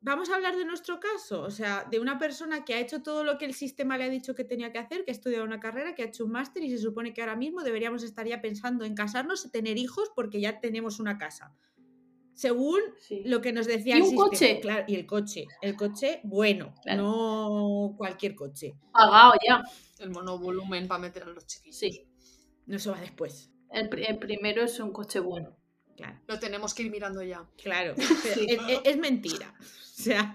[0.00, 3.22] vamos a hablar de nuestro caso, o sea, de una persona que ha hecho todo
[3.22, 5.60] lo que el sistema le ha dicho que tenía que hacer, que ha estudiado una
[5.60, 8.42] carrera, que ha hecho un máster y se supone que ahora mismo deberíamos estar ya
[8.42, 11.54] pensando en casarnos y tener hijos porque ya tenemos una casa.
[12.34, 13.22] Según sí.
[13.24, 14.28] lo que nos decía ¿Y el un sistema.
[14.28, 14.60] coche?
[14.60, 15.46] Claro, y el coche.
[15.62, 17.02] El coche, bueno, Claro.
[17.02, 18.74] no cualquier coche.
[18.92, 19.62] Pagado ya.
[20.00, 21.76] El monovolumen para meter a los chiquillos.
[21.78, 22.06] Sí.
[22.66, 23.50] No eso va después.
[23.70, 25.56] El, pri- el primero es un coche bueno.
[25.96, 26.18] Claro.
[26.26, 27.46] Lo tenemos que ir mirando ya.
[27.62, 27.94] Claro,
[28.34, 28.46] Sí.
[28.48, 29.54] es, es- es mentira.
[29.96, 30.34] O sea,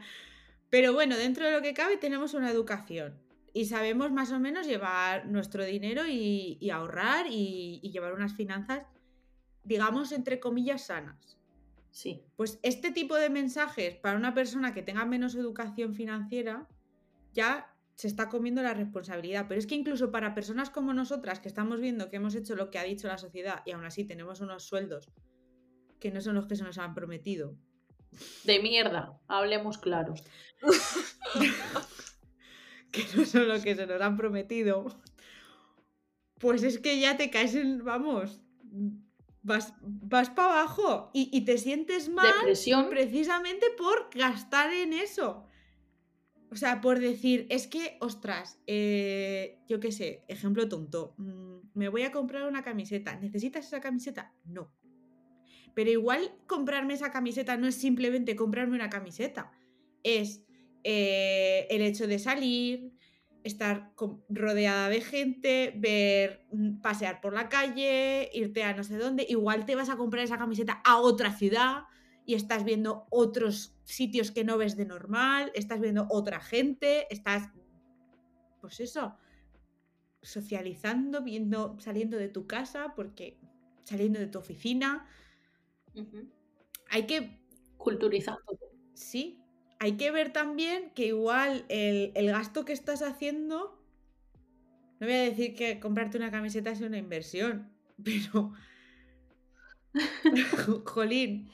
[0.69, 3.19] pero bueno, dentro de lo que cabe tenemos una educación
[3.53, 8.33] y sabemos más o menos llevar nuestro dinero y, y ahorrar y, y llevar unas
[8.35, 8.85] finanzas,
[9.65, 11.37] digamos, entre comillas, sanas.
[11.91, 12.23] Sí.
[12.35, 16.67] Pues este tipo de mensajes para una persona que tenga menos educación financiera
[17.33, 19.47] ya se está comiendo la responsabilidad.
[19.49, 22.69] Pero es que incluso para personas como nosotras, que estamos viendo que hemos hecho lo
[22.69, 25.09] que ha dicho la sociedad y aún así tenemos unos sueldos
[25.99, 27.57] que no son los que se nos han prometido,
[28.45, 30.13] De mierda, hablemos claro.
[32.91, 34.85] que no son lo que se nos han prometido,
[36.39, 38.41] pues es que ya te caes en, vamos,
[39.41, 42.89] vas, vas para abajo y, y te sientes mal Depresión.
[42.89, 45.45] precisamente por gastar en eso.
[46.51, 51.89] O sea, por decir, es que, ostras, eh, yo qué sé, ejemplo tonto, mm, me
[51.89, 53.15] voy a comprar una camiseta.
[53.19, 54.33] ¿Necesitas esa camiseta?
[54.45, 54.73] No.
[55.75, 59.51] Pero igual comprarme esa camiseta no es simplemente comprarme una camiseta.
[60.03, 60.43] Es
[60.83, 62.93] eh, el hecho de salir,
[63.43, 68.97] estar con- rodeada de gente, ver, mm, pasear por la calle, irte a no sé
[68.97, 69.25] dónde.
[69.29, 71.83] Igual te vas a comprar esa camiseta a otra ciudad
[72.25, 77.49] y estás viendo otros sitios que no ves de normal, estás viendo otra gente, estás,
[78.61, 79.17] pues eso,
[80.21, 83.39] socializando, viendo, saliendo de tu casa, porque
[83.83, 85.05] saliendo de tu oficina.
[86.89, 87.39] Hay que
[87.77, 88.41] Culturizando.
[88.93, 89.38] Sí,
[89.79, 93.81] hay que ver también que igual el, el gasto que estás haciendo,
[94.99, 97.71] no voy a decir que comprarte una camiseta es una inversión,
[98.03, 98.53] pero,
[100.85, 101.49] jolín,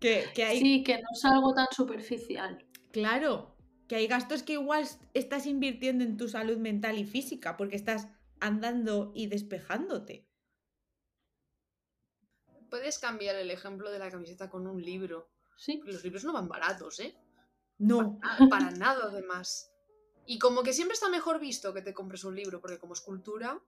[0.00, 2.64] que, que hay, Sí, que no es algo tan superficial.
[2.92, 3.56] claro,
[3.88, 8.08] que hay gastos que igual estás invirtiendo en tu salud mental y física, porque estás
[8.40, 10.26] andando y despejándote.
[12.68, 15.30] Puedes cambiar el ejemplo de la camiseta con un libro.
[15.56, 15.80] Sí.
[15.84, 17.14] Los libros no van baratos, ¿eh?
[17.78, 19.70] No, Ah, Para nada, además.
[20.26, 23.60] Y como que siempre está mejor visto que te compres un libro, porque como escultura,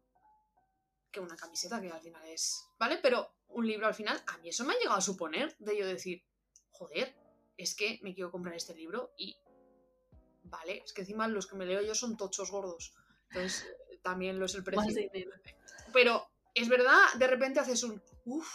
[1.11, 2.65] que una camiseta, que al final es.
[2.79, 2.99] ¿Vale?
[3.03, 5.87] Pero un libro al final, a mí eso me ha llegado a suponer de yo
[5.87, 6.23] decir,
[6.71, 7.15] joder,
[7.57, 9.37] es que me quiero comprar este libro y.
[10.45, 12.95] Vale, es que encima los que me leo yo son tochos gordos.
[13.31, 13.67] Entonces,
[14.03, 15.11] también lo es el precio.
[15.93, 18.01] Pero es verdad, de repente haces un.
[18.25, 18.49] Uf,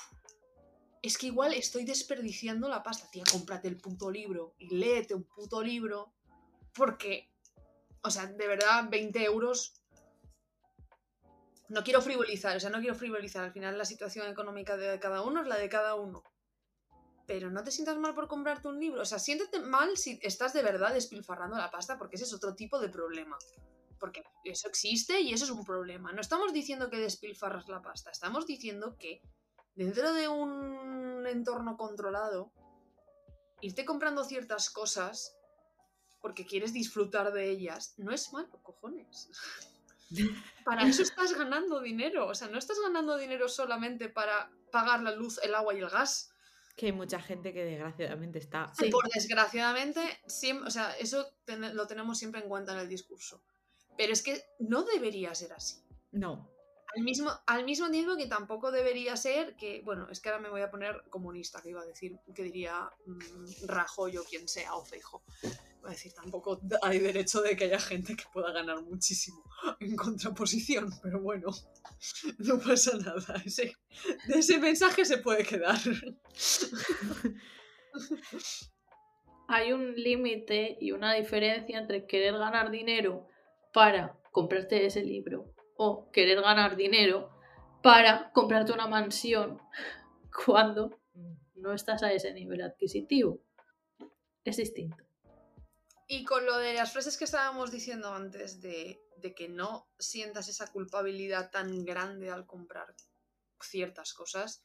[1.01, 3.09] es que igual estoy desperdiciando la pasta.
[3.09, 6.13] Tía, cómprate el puto libro y léete un puto libro.
[6.73, 7.31] Porque,
[8.03, 9.73] o sea, de verdad, 20 euros.
[11.69, 13.43] No quiero frivolizar, o sea, no quiero frivolizar.
[13.43, 16.23] Al final, la situación económica de cada uno es la de cada uno.
[17.25, 19.01] Pero no te sientas mal por comprarte un libro.
[19.01, 22.55] O sea, siéntete mal si estás de verdad despilfarrando la pasta, porque ese es otro
[22.55, 23.37] tipo de problema.
[23.99, 26.11] Porque eso existe y eso es un problema.
[26.11, 29.21] No estamos diciendo que despilfarras la pasta, estamos diciendo que
[29.75, 32.51] dentro de un entorno controlado,
[33.61, 35.37] irte comprando ciertas cosas
[36.21, 39.29] porque quieres disfrutar de ellas, no es malo, cojones.
[40.65, 42.27] Para eso estás ganando dinero.
[42.27, 45.89] O sea, no estás ganando dinero solamente para pagar la luz, el agua y el
[45.89, 46.31] gas.
[46.75, 48.71] que hay mucha gente que desgraciadamente está...
[48.77, 48.89] Sí.
[48.89, 53.41] Por desgraciadamente, siempre, o sea, eso ten- lo tenemos siempre en cuenta en el discurso.
[53.97, 55.81] Pero es que no debería ser así.
[56.11, 56.50] No,
[56.95, 60.49] Al mismo, al mismo tiempo que tampoco debería ser que, bueno, es que ahora me
[60.49, 64.75] voy a poner comunista, que iba a decir, que diría mm, Rajoy o quien sea,
[64.75, 65.23] o Feijo.
[65.81, 69.43] Voy a decir, tampoco hay derecho de que haya gente que pueda ganar muchísimo
[69.79, 71.49] en contraposición, pero bueno,
[72.39, 73.41] no pasa nada.
[73.45, 73.75] Ese,
[74.27, 75.79] de ese mensaje se puede quedar.
[79.47, 83.27] Hay un límite y una diferencia entre querer ganar dinero
[83.73, 87.31] para comprarte ese libro o querer ganar dinero
[87.81, 89.59] para comprarte una mansión
[90.45, 90.99] cuando
[91.55, 93.41] no estás a ese nivel adquisitivo.
[94.43, 95.03] Es distinto.
[96.07, 99.01] Y con lo de las frases que estábamos diciendo antes, de,
[99.35, 102.93] que no sientas esa culpabilidad tan grande al comprar
[103.59, 104.63] ciertas cosas,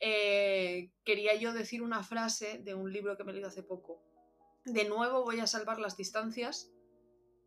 [0.00, 4.02] eh, quería yo decir una frase de un libro que me leído hace poco.
[4.66, 6.70] De nuevo voy a salvar las distancias.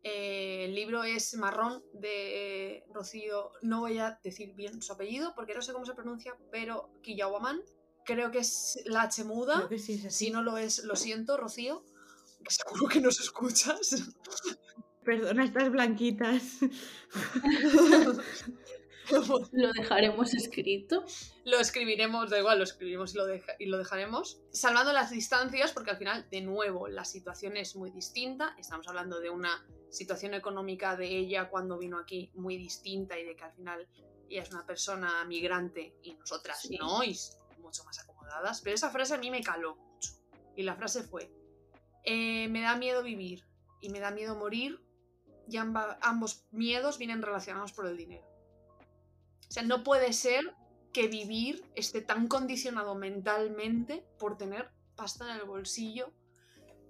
[0.04, 5.54] Eh, el libro es Marrón de Rocío, no voy a decir bien su apellido porque
[5.54, 7.62] no sé cómo se pronuncia, pero Kiyawaman.
[8.04, 9.68] Creo que es la H muda.
[9.78, 10.14] sí es.
[10.14, 11.84] Si no lo es, lo siento, Rocío.
[12.44, 14.12] que Seguro que nos escuchas.
[15.04, 16.42] Perdona estas blanquitas.
[19.52, 21.04] Lo dejaremos escrito.
[21.44, 24.40] lo escribiremos, da igual, lo escribiremos y lo, deja- y lo dejaremos.
[24.52, 28.54] Salvando las distancias, porque al final, de nuevo, la situación es muy distinta.
[28.58, 33.36] Estamos hablando de una situación económica de ella cuando vino aquí muy distinta y de
[33.36, 33.88] que al final
[34.28, 36.78] ella es una persona migrante y nosotras Sí.
[36.80, 37.16] no, y
[37.58, 38.60] mucho más acomodadas.
[38.62, 40.12] Pero esa frase a mí me caló mucho.
[40.56, 41.30] Y la frase fue,
[42.04, 43.44] eh, me da miedo vivir
[43.80, 44.80] y me da miedo morir
[45.48, 48.26] y amba- ambos miedos vienen relacionados por el dinero.
[49.52, 50.56] O sea, no puede ser
[50.94, 56.10] que vivir esté tan condicionado mentalmente por tener pasta en el bolsillo.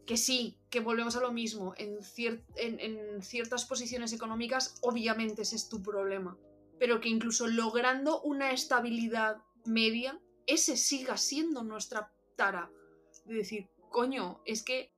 [0.07, 1.75] Que sí, que volvemos a lo mismo.
[1.77, 6.38] En, cier- en- en ciertas posiciones económicas, obviamente ese es tu problema.
[6.79, 12.70] Pero que incluso logrando una estabilidad media, ese siga siendo nuestra tara.
[13.25, 14.92] De decir, coño, es que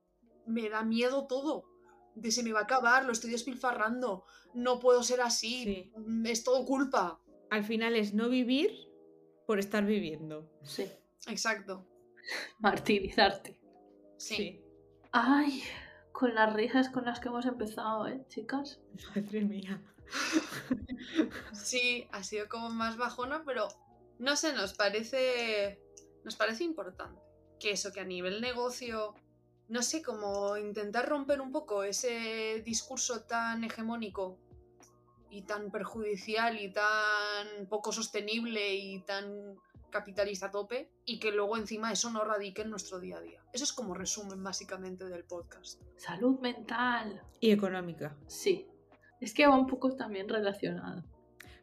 [0.47, 1.65] me da miedo todo.
[2.15, 4.25] De se me va a acabar, lo estoy despilfarrando.
[4.53, 5.65] No puedo ser así.
[5.65, 5.93] Sí.
[5.97, 7.23] mm, Es todo culpa.
[7.55, 8.73] Al final es no vivir
[9.47, 10.51] por estar viviendo.
[10.65, 10.91] Sí.
[11.29, 11.87] Exacto.
[12.59, 13.61] Martirizarte.
[14.17, 14.61] Sí.
[15.13, 15.63] Ay,
[16.11, 18.81] con las risas con las que hemos empezado, ¿eh, chicas?
[19.15, 19.81] Madre mía.
[21.53, 23.69] Sí, ha sido como más bajona, pero
[24.19, 25.81] no sé, nos parece
[26.25, 27.23] nos parece importante.
[27.61, 29.15] Que eso, que a nivel negocio,
[29.69, 34.41] no sé, como intentar romper un poco ese discurso tan hegemónico
[35.35, 39.57] y tan perjudicial y tan poco sostenible y tan
[39.91, 43.41] capitalista a tope y que luego encima eso no radique en nuestro día a día.
[43.53, 45.83] Eso es como resumen básicamente del podcast.
[45.97, 47.21] Salud mental.
[47.41, 48.17] Y económica.
[48.29, 48.67] Sí.
[49.21, 51.05] Es que va un poco también relacionado.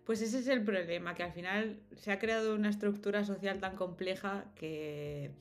[0.05, 3.77] Pues ese es el problema, que al final se ha creado una estructura social tan
[3.77, 5.31] compleja que...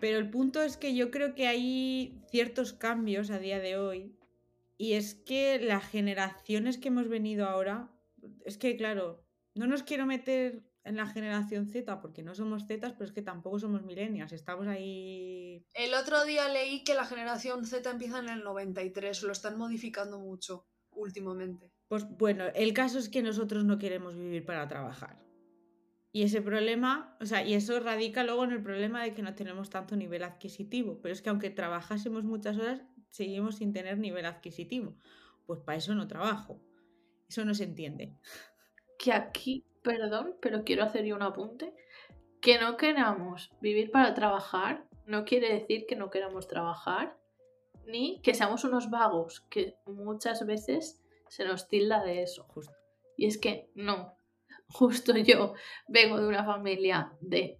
[0.00, 4.16] Pero el punto es que yo creo que hay ciertos cambios a día de hoy
[4.82, 7.88] y es que las generaciones que hemos venido ahora,
[8.44, 12.96] es que claro, no nos quiero meter en la generación Z porque no somos Z,
[12.98, 15.64] pero es que tampoco somos millennials, estamos ahí...
[15.74, 20.18] El otro día leí que la generación Z empieza en el 93, lo están modificando
[20.18, 21.70] mucho últimamente.
[21.86, 25.22] Pues bueno, el caso es que nosotros no queremos vivir para trabajar.
[26.10, 29.36] Y ese problema, o sea, y eso radica luego en el problema de que no
[29.36, 30.98] tenemos tanto nivel adquisitivo.
[31.00, 34.96] Pero es que aunque trabajásemos muchas horas, seguimos sin tener nivel adquisitivo.
[35.46, 36.60] Pues para eso no trabajo.
[37.28, 38.16] Eso no se entiende.
[38.98, 41.72] Que aquí, perdón, pero quiero hacer yo un apunte.
[42.40, 47.16] Que no queramos vivir para trabajar no quiere decir que no queramos trabajar,
[47.86, 52.44] ni que seamos unos vagos, que muchas veces se nos tilda de eso.
[52.44, 52.74] Justo.
[53.16, 54.14] Y es que no.
[54.68, 55.54] Justo yo
[55.88, 57.58] vengo de una familia de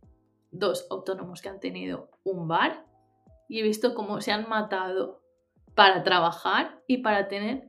[0.51, 2.87] dos autónomos que han tenido un bar
[3.49, 5.22] y he visto cómo se han matado
[5.75, 7.69] para trabajar y para tener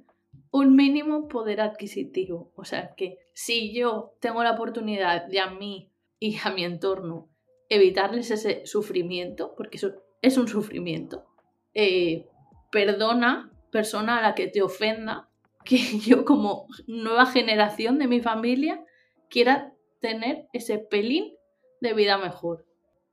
[0.52, 2.52] un mínimo poder adquisitivo.
[2.56, 7.30] O sea que si yo tengo la oportunidad de a mí y a mi entorno
[7.70, 11.26] evitarles ese sufrimiento, porque eso es un sufrimiento,
[11.74, 12.28] eh,
[12.72, 15.30] perdona persona a la que te ofenda
[15.66, 18.84] que yo como nueva generación de mi familia
[19.30, 21.34] quiera tener ese pelín
[21.82, 22.66] de vida mejor.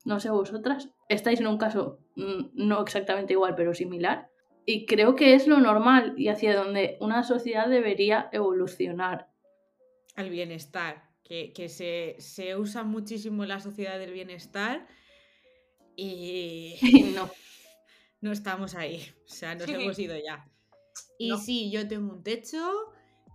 [0.05, 4.29] No sé vosotras, estáis en un caso mm, no exactamente igual, pero similar.
[4.67, 9.29] Y creo que es lo normal y hacia donde una sociedad debería evolucionar.
[10.17, 14.87] Al bienestar, que, que se, se, usa muchísimo la sociedad del bienestar
[15.97, 16.77] y
[17.15, 17.31] no.
[18.21, 19.03] no estamos ahí.
[19.25, 20.49] O sea, nos hemos ido ya.
[21.19, 21.39] Y no.
[21.39, 22.71] sí, yo tengo un techo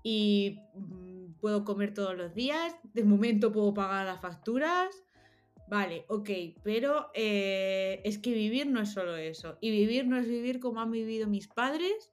[0.03, 2.75] y mm, puedo comer todos los días.
[2.93, 5.03] De momento puedo pagar las facturas.
[5.67, 6.29] Vale, ok,
[6.63, 9.57] pero eh, es que vivir no es solo eso.
[9.61, 12.11] Y vivir no es vivir como han vivido mis padres,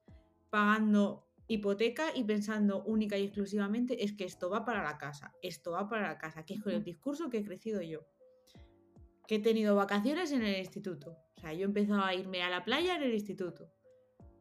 [0.51, 5.73] pagando hipoteca y pensando única y exclusivamente es que esto va para la casa, esto
[5.73, 8.07] va para la casa, que es con el discurso que he crecido yo.
[9.27, 11.19] Que he tenido vacaciones en el instituto.
[11.37, 13.71] O sea, yo empezaba a irme a la playa en el instituto.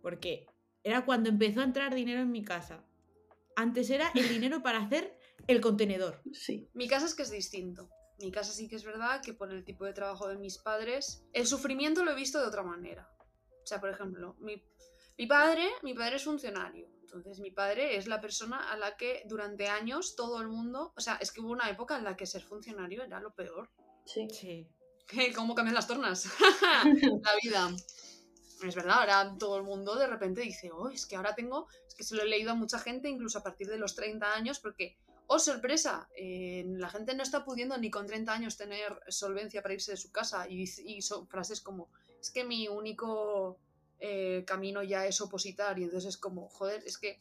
[0.02, 0.46] Porque
[0.84, 2.86] era cuando empezó a entrar dinero en mi casa.
[3.56, 6.22] Antes era el dinero para hacer el contenedor.
[6.32, 6.70] Sí.
[6.74, 7.90] Mi casa es que es distinto.
[8.22, 11.26] Mi casa sí que es verdad que por el tipo de trabajo de mis padres,
[11.34, 13.10] el sufrimiento lo he visto de otra manera.
[13.64, 14.64] O sea, por ejemplo, mi,
[15.18, 16.88] mi padre, mi padre es funcionario.
[17.02, 20.94] Entonces, mi padre es la persona a la que durante años todo el mundo.
[20.96, 23.70] O sea, es que hubo una época en la que ser funcionario era lo peor.
[24.06, 24.28] Sí.
[24.30, 24.68] Sí.
[25.36, 26.28] ¿Cómo cambian las tornas?
[26.64, 27.70] la vida.
[28.64, 31.68] Es verdad, ahora todo el mundo de repente dice, oh, es que ahora tengo.
[31.88, 34.34] Es que se lo he leído a mucha gente, incluso a partir de los 30
[34.34, 34.98] años, porque
[35.34, 36.10] ¡Oh, sorpresa!
[36.14, 39.98] Eh, la gente no está pudiendo ni con 30 años tener solvencia para irse de
[39.98, 41.90] su casa y, y son frases como,
[42.20, 43.58] es que mi único
[43.98, 47.18] eh, camino ya es opositar y entonces es como, joder, es que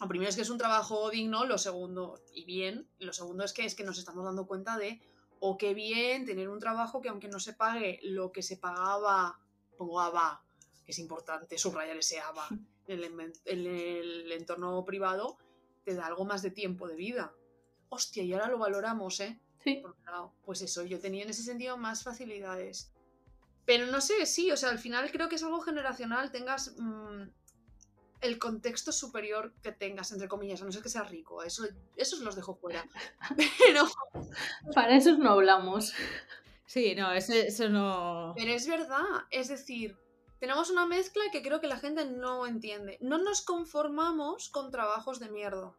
[0.00, 3.52] lo primero es que es un trabajo digno, lo segundo, y bien, lo segundo es
[3.52, 5.00] que es que nos estamos dando cuenta de,
[5.40, 8.58] o oh, qué bien tener un trabajo que aunque no se pague lo que se
[8.58, 9.40] pagaba,
[9.76, 10.40] pongo ABA,
[10.86, 12.46] que es importante subrayar ese ABA
[12.86, 13.04] en el,
[13.44, 15.36] en el entorno privado,
[15.88, 17.32] te da algo más de tiempo de vida.
[17.88, 19.40] Hostia, y ahora lo valoramos, ¿eh?
[19.64, 19.82] Sí.
[20.44, 22.92] Pues eso, yo tenía en ese sentido más facilidades.
[23.64, 27.22] Pero no sé, sí, o sea, al final creo que es algo generacional, tengas mmm,
[28.20, 31.64] el contexto superior que tengas, entre comillas, a no ser que seas rico, eso,
[31.96, 32.86] esos los dejo fuera.
[33.58, 33.86] Pero...
[34.74, 35.94] Para eso no hablamos.
[36.66, 38.34] Sí, no, eso, eso no...
[38.36, 39.96] Pero es verdad, es decir,
[40.40, 42.98] tenemos una mezcla que creo que la gente no entiende.
[43.00, 45.74] No nos conformamos con trabajos de mierda.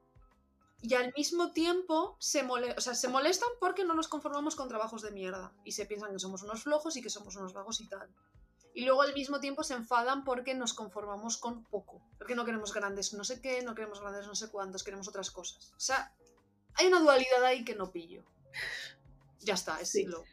[0.82, 4.70] Y al mismo tiempo se, mole o sea, se molestan porque no nos conformamos con
[4.70, 5.54] trabajos de mierda.
[5.64, 8.10] Y se piensan que somos unos flojos y que somos unos vagos y tal.
[8.74, 12.02] Y luego al mismo tiempo se enfadan porque nos conformamos con poco.
[12.18, 15.32] Porque no queremos grandes no sé qué, no queremos grandes no sé cuántos, queremos otras
[15.32, 15.74] cosas.
[15.76, 16.14] O sea,
[16.76, 18.24] hay una dualidad ahí que no pillo.
[19.42, 20.06] Ya está, es Sí.
[20.06, 20.24] lo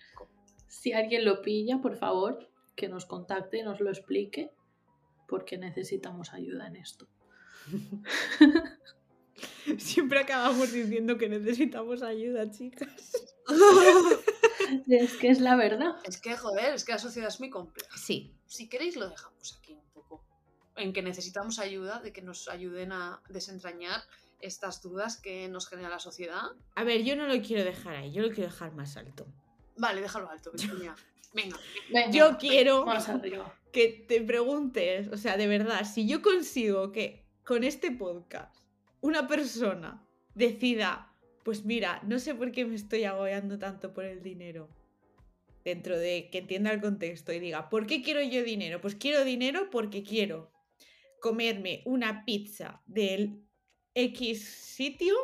[0.69, 4.53] Si alguien lo pilla, por favor, que nos contacte y nos lo explique,
[5.27, 7.09] porque necesitamos ayuda en esto.
[9.79, 13.27] Siempre acabamos diciendo que necesitamos ayuda, chicas.
[14.89, 15.97] Es que es la verdad.
[16.05, 17.97] Es que, joder, es que la sociedad es muy compleja.
[17.97, 18.35] Sí.
[18.47, 20.25] Si queréis, lo dejamos aquí un poco.
[20.75, 24.03] En que necesitamos ayuda, de que nos ayuden a desentrañar
[24.41, 26.43] estas dudas que nos genera la sociedad.
[26.75, 29.27] A ver, yo no lo quiero dejar ahí, yo lo quiero dejar más alto.
[29.77, 30.95] Vale, déjalo alto, Virginia.
[31.37, 31.57] Venga.
[31.91, 33.55] Venga, Yo quiero arriba.
[33.73, 38.57] que te preguntes, o sea, de verdad, si yo consigo que con este podcast
[39.01, 40.03] una persona
[40.35, 41.13] decida,
[41.45, 44.69] pues mira, no sé por qué me estoy agobiando tanto por el dinero,
[45.65, 48.81] dentro de que entienda el contexto y diga, ¿por qué quiero yo dinero?
[48.81, 50.51] Pues quiero dinero porque quiero
[51.21, 53.43] comerme una pizza del
[53.95, 55.15] X sitio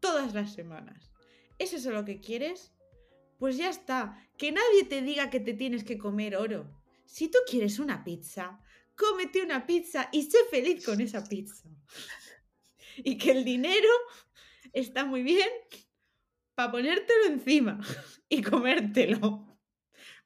[0.00, 1.12] todas las semanas.
[1.58, 2.72] ¿Es eso lo que quieres?
[3.38, 4.18] Pues ya está.
[4.36, 6.70] Que nadie te diga que te tienes que comer oro.
[7.04, 8.60] Si tú quieres una pizza,
[8.96, 11.68] cómete una pizza y sé feliz con esa pizza.
[12.98, 13.88] Y que el dinero
[14.72, 15.48] está muy bien
[16.54, 17.78] para ponértelo encima
[18.28, 19.42] y comértelo.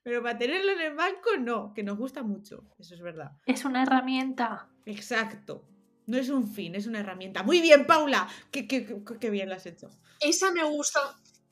[0.02, 2.64] Pero para tenerlo en el banco, no, que nos gusta mucho.
[2.78, 3.32] Eso es verdad.
[3.44, 4.70] Es una herramienta.
[4.86, 5.66] Exacto.
[6.06, 7.42] No es un fin, es una herramienta.
[7.42, 8.26] Muy bien, Paula.
[8.50, 9.90] Qué, qué- qué- qué bien lo has hecho.
[10.20, 11.00] Esa me gusta.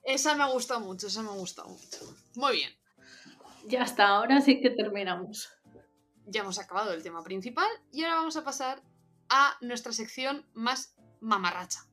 [0.09, 2.17] Esa me gusta mucho, esa me gusta mucho.
[2.35, 2.73] Muy bien.
[3.67, 5.51] Ya está, ahora sí que terminamos.
[6.25, 8.83] Ya hemos acabado el tema principal y ahora vamos a pasar
[9.29, 11.87] a nuestra sección más mamarracha.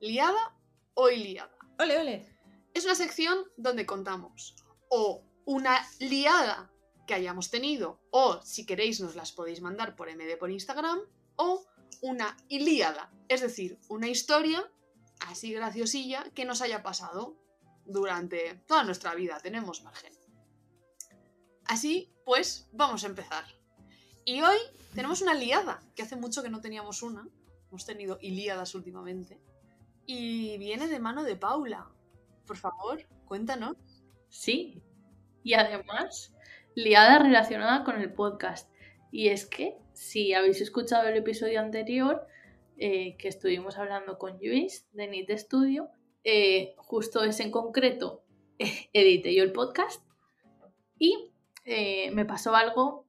[0.00, 0.56] ¿Liada
[0.94, 1.56] o iliada?
[1.78, 2.36] Ole, ole.
[2.74, 4.56] Es una sección donde contamos
[4.88, 6.72] o una liada
[7.06, 10.98] que hayamos tenido, o si queréis nos las podéis mandar por MD por Instagram,
[11.36, 11.64] o
[12.00, 14.68] una ilíada, es decir, una historia
[15.20, 17.43] así graciosilla que nos haya pasado
[17.86, 19.38] durante toda nuestra vida.
[19.40, 20.12] Tenemos margen.
[21.66, 23.44] Así pues, vamos a empezar.
[24.24, 24.56] Y hoy
[24.94, 27.28] tenemos una liada, que hace mucho que no teníamos una.
[27.68, 29.40] Hemos tenido ilíadas últimamente.
[30.06, 31.90] Y viene de mano de Paula.
[32.46, 33.76] Por favor, cuéntanos.
[34.28, 34.82] Sí.
[35.42, 36.34] Y además,
[36.74, 38.70] liada relacionada con el podcast.
[39.12, 42.26] Y es que, si habéis escuchado el episodio anterior,
[42.78, 45.90] eh, que estuvimos hablando con Luis de NIT Studio,
[46.24, 48.24] eh, justo ese en concreto
[48.92, 50.02] edité yo el podcast
[50.98, 51.32] y
[51.64, 53.06] eh, me pasó algo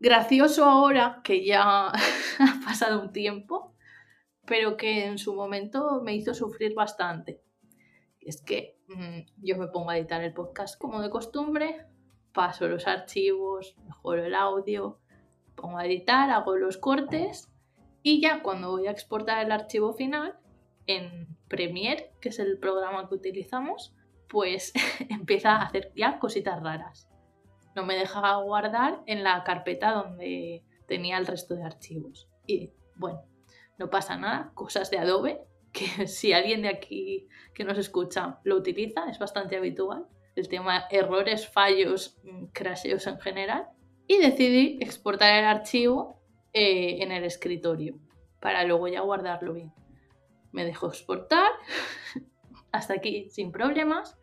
[0.00, 1.88] gracioso ahora, que ya
[2.38, 3.74] ha pasado un tiempo,
[4.46, 7.42] pero que en su momento me hizo sufrir bastante.
[8.20, 11.86] Es que mm, yo me pongo a editar el podcast como de costumbre,
[12.32, 14.98] paso los archivos, mejoro el audio,
[15.54, 17.50] pongo a editar, hago los cortes
[18.02, 20.38] y ya cuando voy a exportar el archivo final
[20.86, 23.94] en Premiere, que es el programa que utilizamos,
[24.28, 24.72] pues
[25.08, 27.08] empieza a hacer ya cositas raras.
[27.76, 32.28] No me deja guardar en la carpeta donde tenía el resto de archivos.
[32.44, 33.22] Y bueno,
[33.78, 35.40] no pasa nada, cosas de Adobe,
[35.72, 40.06] que si alguien de aquí que nos escucha lo utiliza, es bastante habitual.
[40.34, 43.68] El tema errores, fallos, mm, crasheos en general.
[44.08, 46.20] Y decidí exportar el archivo
[46.52, 47.96] eh, en el escritorio
[48.40, 49.72] para luego ya guardarlo bien.
[50.54, 51.50] Me dejó exportar
[52.72, 54.16] hasta aquí sin problemas,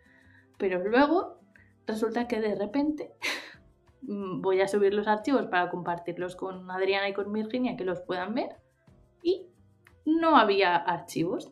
[0.57, 1.41] pero luego
[1.86, 3.11] resulta que de repente
[4.01, 8.34] voy a subir los archivos para compartirlos con Adriana y con Virginia que los puedan
[8.34, 8.55] ver
[9.21, 9.45] y
[10.05, 11.51] no había archivos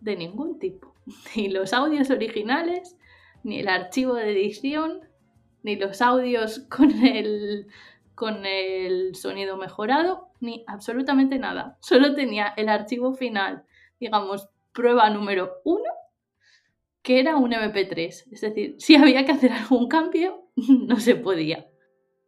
[0.00, 0.94] de ningún tipo.
[1.36, 2.96] Ni los audios originales,
[3.42, 5.00] ni el archivo de edición,
[5.64, 7.66] ni los audios con el,
[8.14, 11.76] con el sonido mejorado, ni absolutamente nada.
[11.80, 13.64] Solo tenía el archivo final,
[13.98, 15.90] digamos, prueba número uno,
[17.02, 18.24] que era un MP3.
[18.32, 21.68] Es decir, si había que hacer algún cambio, no se podía.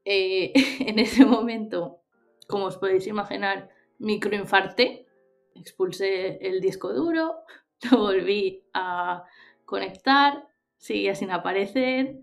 [0.04, 2.00] Eh, en ese momento,
[2.46, 5.06] como os podéis imaginar, microinfarté,
[5.54, 7.42] expulsé el disco duro,
[7.90, 9.24] lo volví a
[9.64, 12.20] conectar, seguía sin aparecer.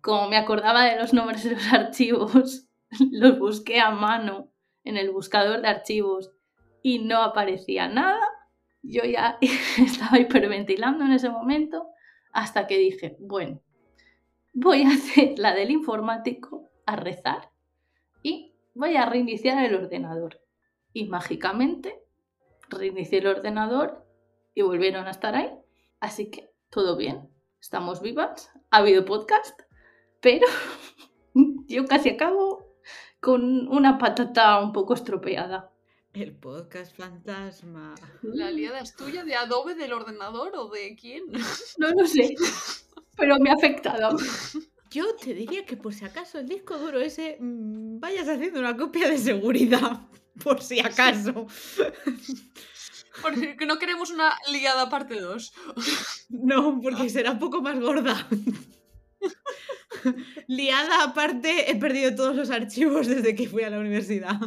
[0.00, 2.68] Como me acordaba de los nombres de los archivos,
[3.10, 4.48] los busqué a mano
[4.84, 6.32] en el buscador de archivos
[6.82, 8.20] y no aparecía nada.
[8.82, 9.38] Yo ya
[9.78, 11.88] estaba hiperventilando en ese momento
[12.32, 13.60] hasta que dije, bueno,
[14.52, 17.50] voy a hacer la del informático, a rezar
[18.22, 20.40] y voy a reiniciar el ordenador.
[20.92, 22.02] Y mágicamente
[22.68, 24.04] reinicié el ordenador
[24.54, 25.52] y volvieron a estar ahí.
[26.00, 27.28] Así que todo bien,
[27.60, 29.60] estamos vivas, ha habido podcast,
[30.20, 30.46] pero
[31.66, 32.70] yo casi acabo
[33.20, 35.70] con una patata un poco estropeada.
[36.12, 37.94] El podcast fantasma.
[38.22, 41.22] ¿La liada es tuya de Adobe del ordenador o de quién?
[41.78, 42.34] No lo sé,
[43.16, 44.16] pero me ha afectado.
[44.90, 48.76] Yo te diría que por si acaso el disco duro ese mm, vayas haciendo una
[48.76, 50.00] copia de seguridad.
[50.42, 51.46] Por si acaso.
[53.20, 55.52] Porque no queremos una liada parte 2.
[56.30, 58.26] No, porque será un poco más gorda.
[60.46, 64.40] Liada aparte, he perdido todos los archivos desde que fui a la universidad.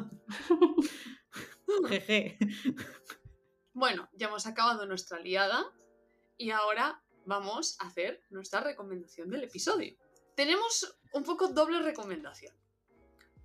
[1.87, 2.37] Jeje.
[3.73, 5.65] Bueno, ya hemos acabado nuestra liada
[6.37, 9.97] y ahora vamos a hacer nuestra recomendación del episodio.
[10.35, 12.55] Tenemos un poco doble recomendación.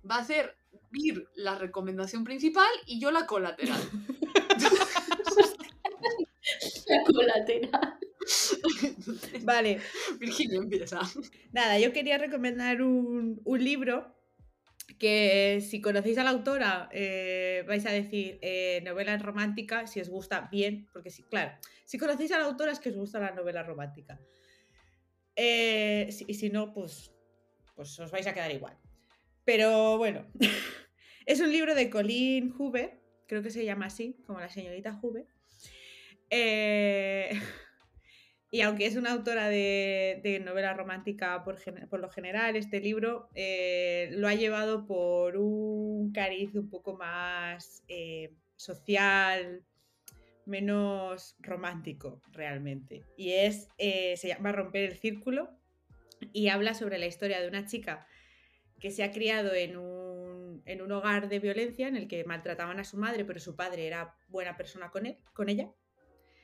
[0.09, 0.55] Va a hacer
[0.91, 3.81] Vir la recomendación principal y yo la colateral.
[6.87, 7.99] La colateral.
[9.43, 9.81] Vale,
[10.19, 10.99] Virginia empieza.
[11.51, 14.18] nada, yo quería recomendar un, un libro
[14.97, 20.09] que si conocéis a la autora eh, vais a decir eh, novela romántica, si os
[20.09, 21.51] gusta bien, porque sí, claro,
[21.85, 24.19] si conocéis a la autora es que os gusta la novela romántica.
[25.35, 27.11] Eh, y si no, pues,
[27.75, 28.77] pues os vais a quedar igual.
[29.45, 30.25] Pero bueno,
[31.25, 35.27] es un libro de Colleen Hoover, creo que se llama así, como la señorita Hoover.
[36.29, 37.29] Eh,
[38.51, 41.57] y aunque es una autora de, de novela romántica por,
[41.89, 47.83] por lo general, este libro eh, lo ha llevado por un cariz un poco más
[47.87, 49.63] eh, social,
[50.45, 53.03] menos romántico realmente.
[53.15, 55.51] Y es, eh, se llama Romper el Círculo
[56.33, 58.07] y habla sobre la historia de una chica
[58.79, 62.79] que se ha criado en un, en un hogar de violencia en el que maltrataban
[62.79, 65.69] a su madre, pero su padre era buena persona con, él, con ella.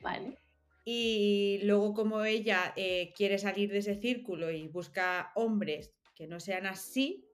[0.01, 0.38] Vale.
[0.86, 6.39] Y luego como ella eh, quiere salir de ese círculo y busca hombres que no
[6.39, 7.27] sean así,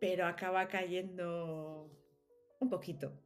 [0.00, 1.90] pero acaba cayendo
[2.58, 3.22] un poquito.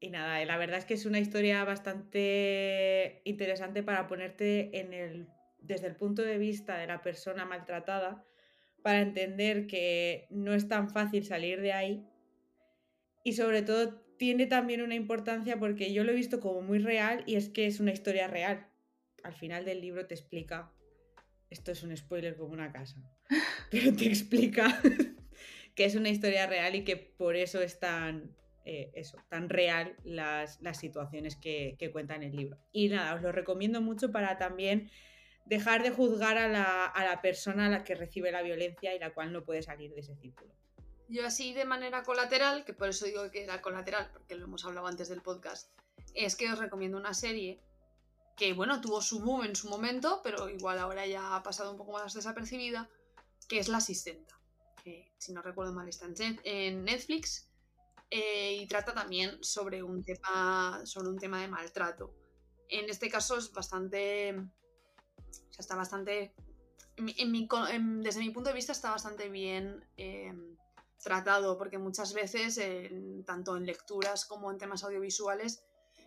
[0.00, 5.28] Y nada, la verdad es que es una historia bastante interesante para ponerte en el,
[5.60, 8.22] desde el punto de vista de la persona maltratada,
[8.82, 12.06] para entender que no es tan fácil salir de ahí.
[13.24, 17.24] Y sobre todo tiene también una importancia porque yo lo he visto como muy real
[17.26, 18.68] y es que es una historia real.
[19.24, 20.70] Al final del libro te explica,
[21.50, 22.96] esto es un spoiler como una casa,
[23.70, 24.80] pero te explica
[25.74, 29.96] que es una historia real y que por eso es tan, eh, eso, tan real
[30.04, 32.58] las, las situaciones que, que cuenta en el libro.
[32.70, 34.90] Y nada, os lo recomiendo mucho para también
[35.46, 38.98] dejar de juzgar a la, a la persona a la que recibe la violencia y
[38.98, 40.54] la cual no puede salir de ese círculo.
[41.08, 44.64] Yo así de manera colateral, que por eso digo que era colateral, porque lo hemos
[44.64, 45.70] hablado antes del podcast,
[46.14, 47.60] es que os recomiendo una serie
[48.36, 51.76] que, bueno, tuvo su boom en su momento, pero igual ahora ya ha pasado un
[51.76, 52.88] poco más desapercibida,
[53.48, 54.40] que es La Asistenta,
[54.82, 57.48] que si no recuerdo mal está en Net- en Netflix,
[58.10, 62.14] eh, y trata también sobre un, tema, sobre un tema de maltrato.
[62.68, 64.34] En este caso es bastante...
[64.36, 66.34] O sea, está bastante...
[66.96, 67.48] en mi-
[68.02, 69.84] desde mi punto de vista está bastante bien...
[69.96, 70.56] em,
[71.02, 72.58] tratado, porque muchas veces,
[73.26, 75.62] tanto en lecturas como en temas audiovisuales,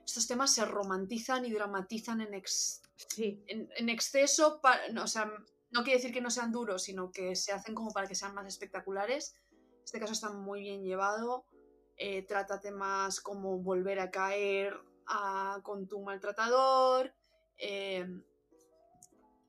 [0.08, 5.08] estos temas se romantizan y dramatizan en, ex- Sí, en, en exceso, pa- no, o
[5.08, 5.26] sea,
[5.72, 8.34] no quiere decir que no sean duros, sino que se hacen como para que sean
[8.34, 9.36] más espectaculares.
[9.84, 11.45] Este caso está muy bien llevado,
[11.97, 14.74] eh, trata temas como volver a caer
[15.08, 17.14] a- con tu maltratador,
[17.58, 18.08] eh,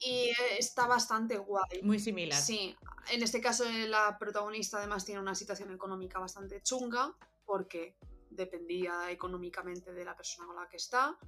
[0.01, 1.83] y está bastante guay.
[1.83, 2.41] muy similar.
[2.41, 2.77] Sí,
[3.11, 7.97] en este caso eh, la protagonista además tiene una situación económica bastante chunga porque
[8.31, 11.19] dependía económicamente de la persona con la que está.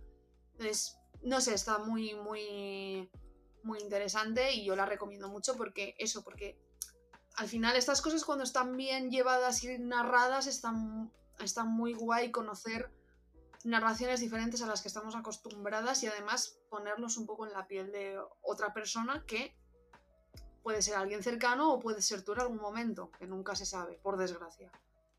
[0.53, 3.11] Entonces, no sé, está muy, muy,
[3.63, 6.59] muy interesante y yo la recomiendo mucho porque eso, porque
[7.37, 12.91] al final estas cosas cuando están bien llevadas y narradas están, están muy guay conocer
[13.65, 17.93] narraciones diferentes a las que estamos acostumbradas y además ponernos un poco en la piel
[17.93, 19.55] de otra persona que
[20.63, 23.99] puede ser alguien cercano o puede ser tú en algún momento, que nunca se sabe,
[24.03, 24.71] por desgracia,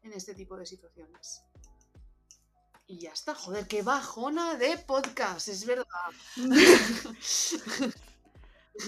[0.03, 1.43] en este tipo de situaciones.
[2.91, 5.85] Y ya está, joder, qué bajona de podcast, es verdad.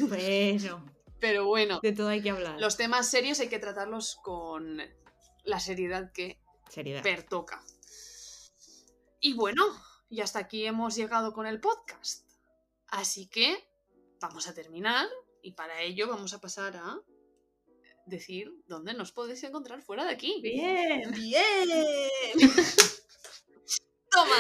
[0.01, 0.85] Bueno,
[1.19, 2.59] Pero bueno, de todo hay que hablar.
[2.59, 4.81] los temas serios hay que tratarlos con
[5.43, 6.39] la seriedad que
[6.69, 7.03] Seriedad.
[7.03, 7.63] pertoca.
[9.21, 9.63] Y bueno,
[10.09, 12.27] y hasta aquí hemos llegado con el podcast.
[12.87, 13.65] Así que
[14.19, 15.07] vamos a terminar
[15.41, 16.99] y para ello vamos a pasar a
[18.05, 20.39] decir dónde nos podéis encontrar fuera de aquí.
[20.41, 21.11] Bien.
[21.11, 22.09] ¡Bien!
[24.14, 24.38] Toma.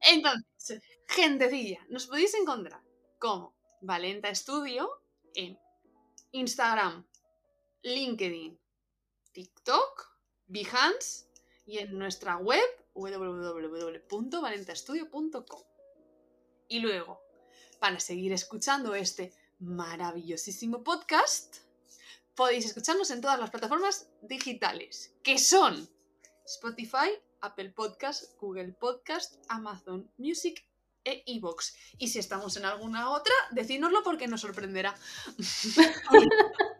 [0.00, 2.82] Entonces, gentecilla, nos podéis encontrar
[3.18, 4.90] como Valenta Studio
[5.34, 5.58] en
[6.32, 7.06] Instagram,
[7.82, 8.58] LinkedIn,
[9.32, 10.16] TikTok,
[10.46, 11.26] Behance
[11.66, 12.62] y en nuestra web
[12.94, 15.62] www.valentastudio.com.
[16.68, 17.20] Y luego,
[17.78, 21.58] para seguir escuchando este maravillosísimo podcast,
[22.34, 25.88] podéis escucharnos en todas las plataformas digitales, que son
[26.44, 27.10] Spotify,
[27.42, 30.66] Apple Podcast, Google Podcast, Amazon Music
[31.04, 31.74] e iVoox.
[31.98, 34.94] Y si estamos en alguna otra, decídnoslo porque nos sorprenderá.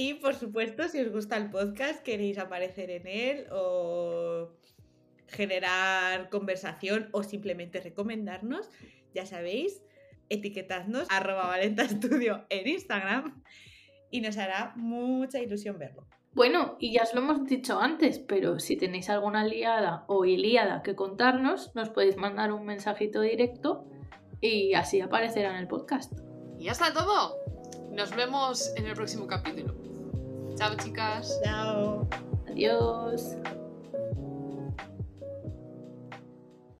[0.00, 4.54] Y por supuesto, si os gusta el podcast, queréis aparecer en él o
[5.26, 8.70] generar conversación o simplemente recomendarnos,
[9.12, 9.82] ya sabéis,
[10.28, 13.42] etiquetadnos arroba en Instagram
[14.12, 16.06] y nos hará mucha ilusión verlo.
[16.38, 20.84] Bueno, y ya os lo hemos dicho antes, pero si tenéis alguna liada o ilíada
[20.84, 23.84] que contarnos, nos podéis mandar un mensajito directo
[24.40, 26.12] y así aparecerá en el podcast.
[26.56, 27.34] Y ya está todo.
[27.90, 29.74] Nos vemos en el próximo capítulo.
[30.54, 31.40] Chao, chicas.
[31.42, 32.08] Chao.
[32.48, 33.34] Adiós.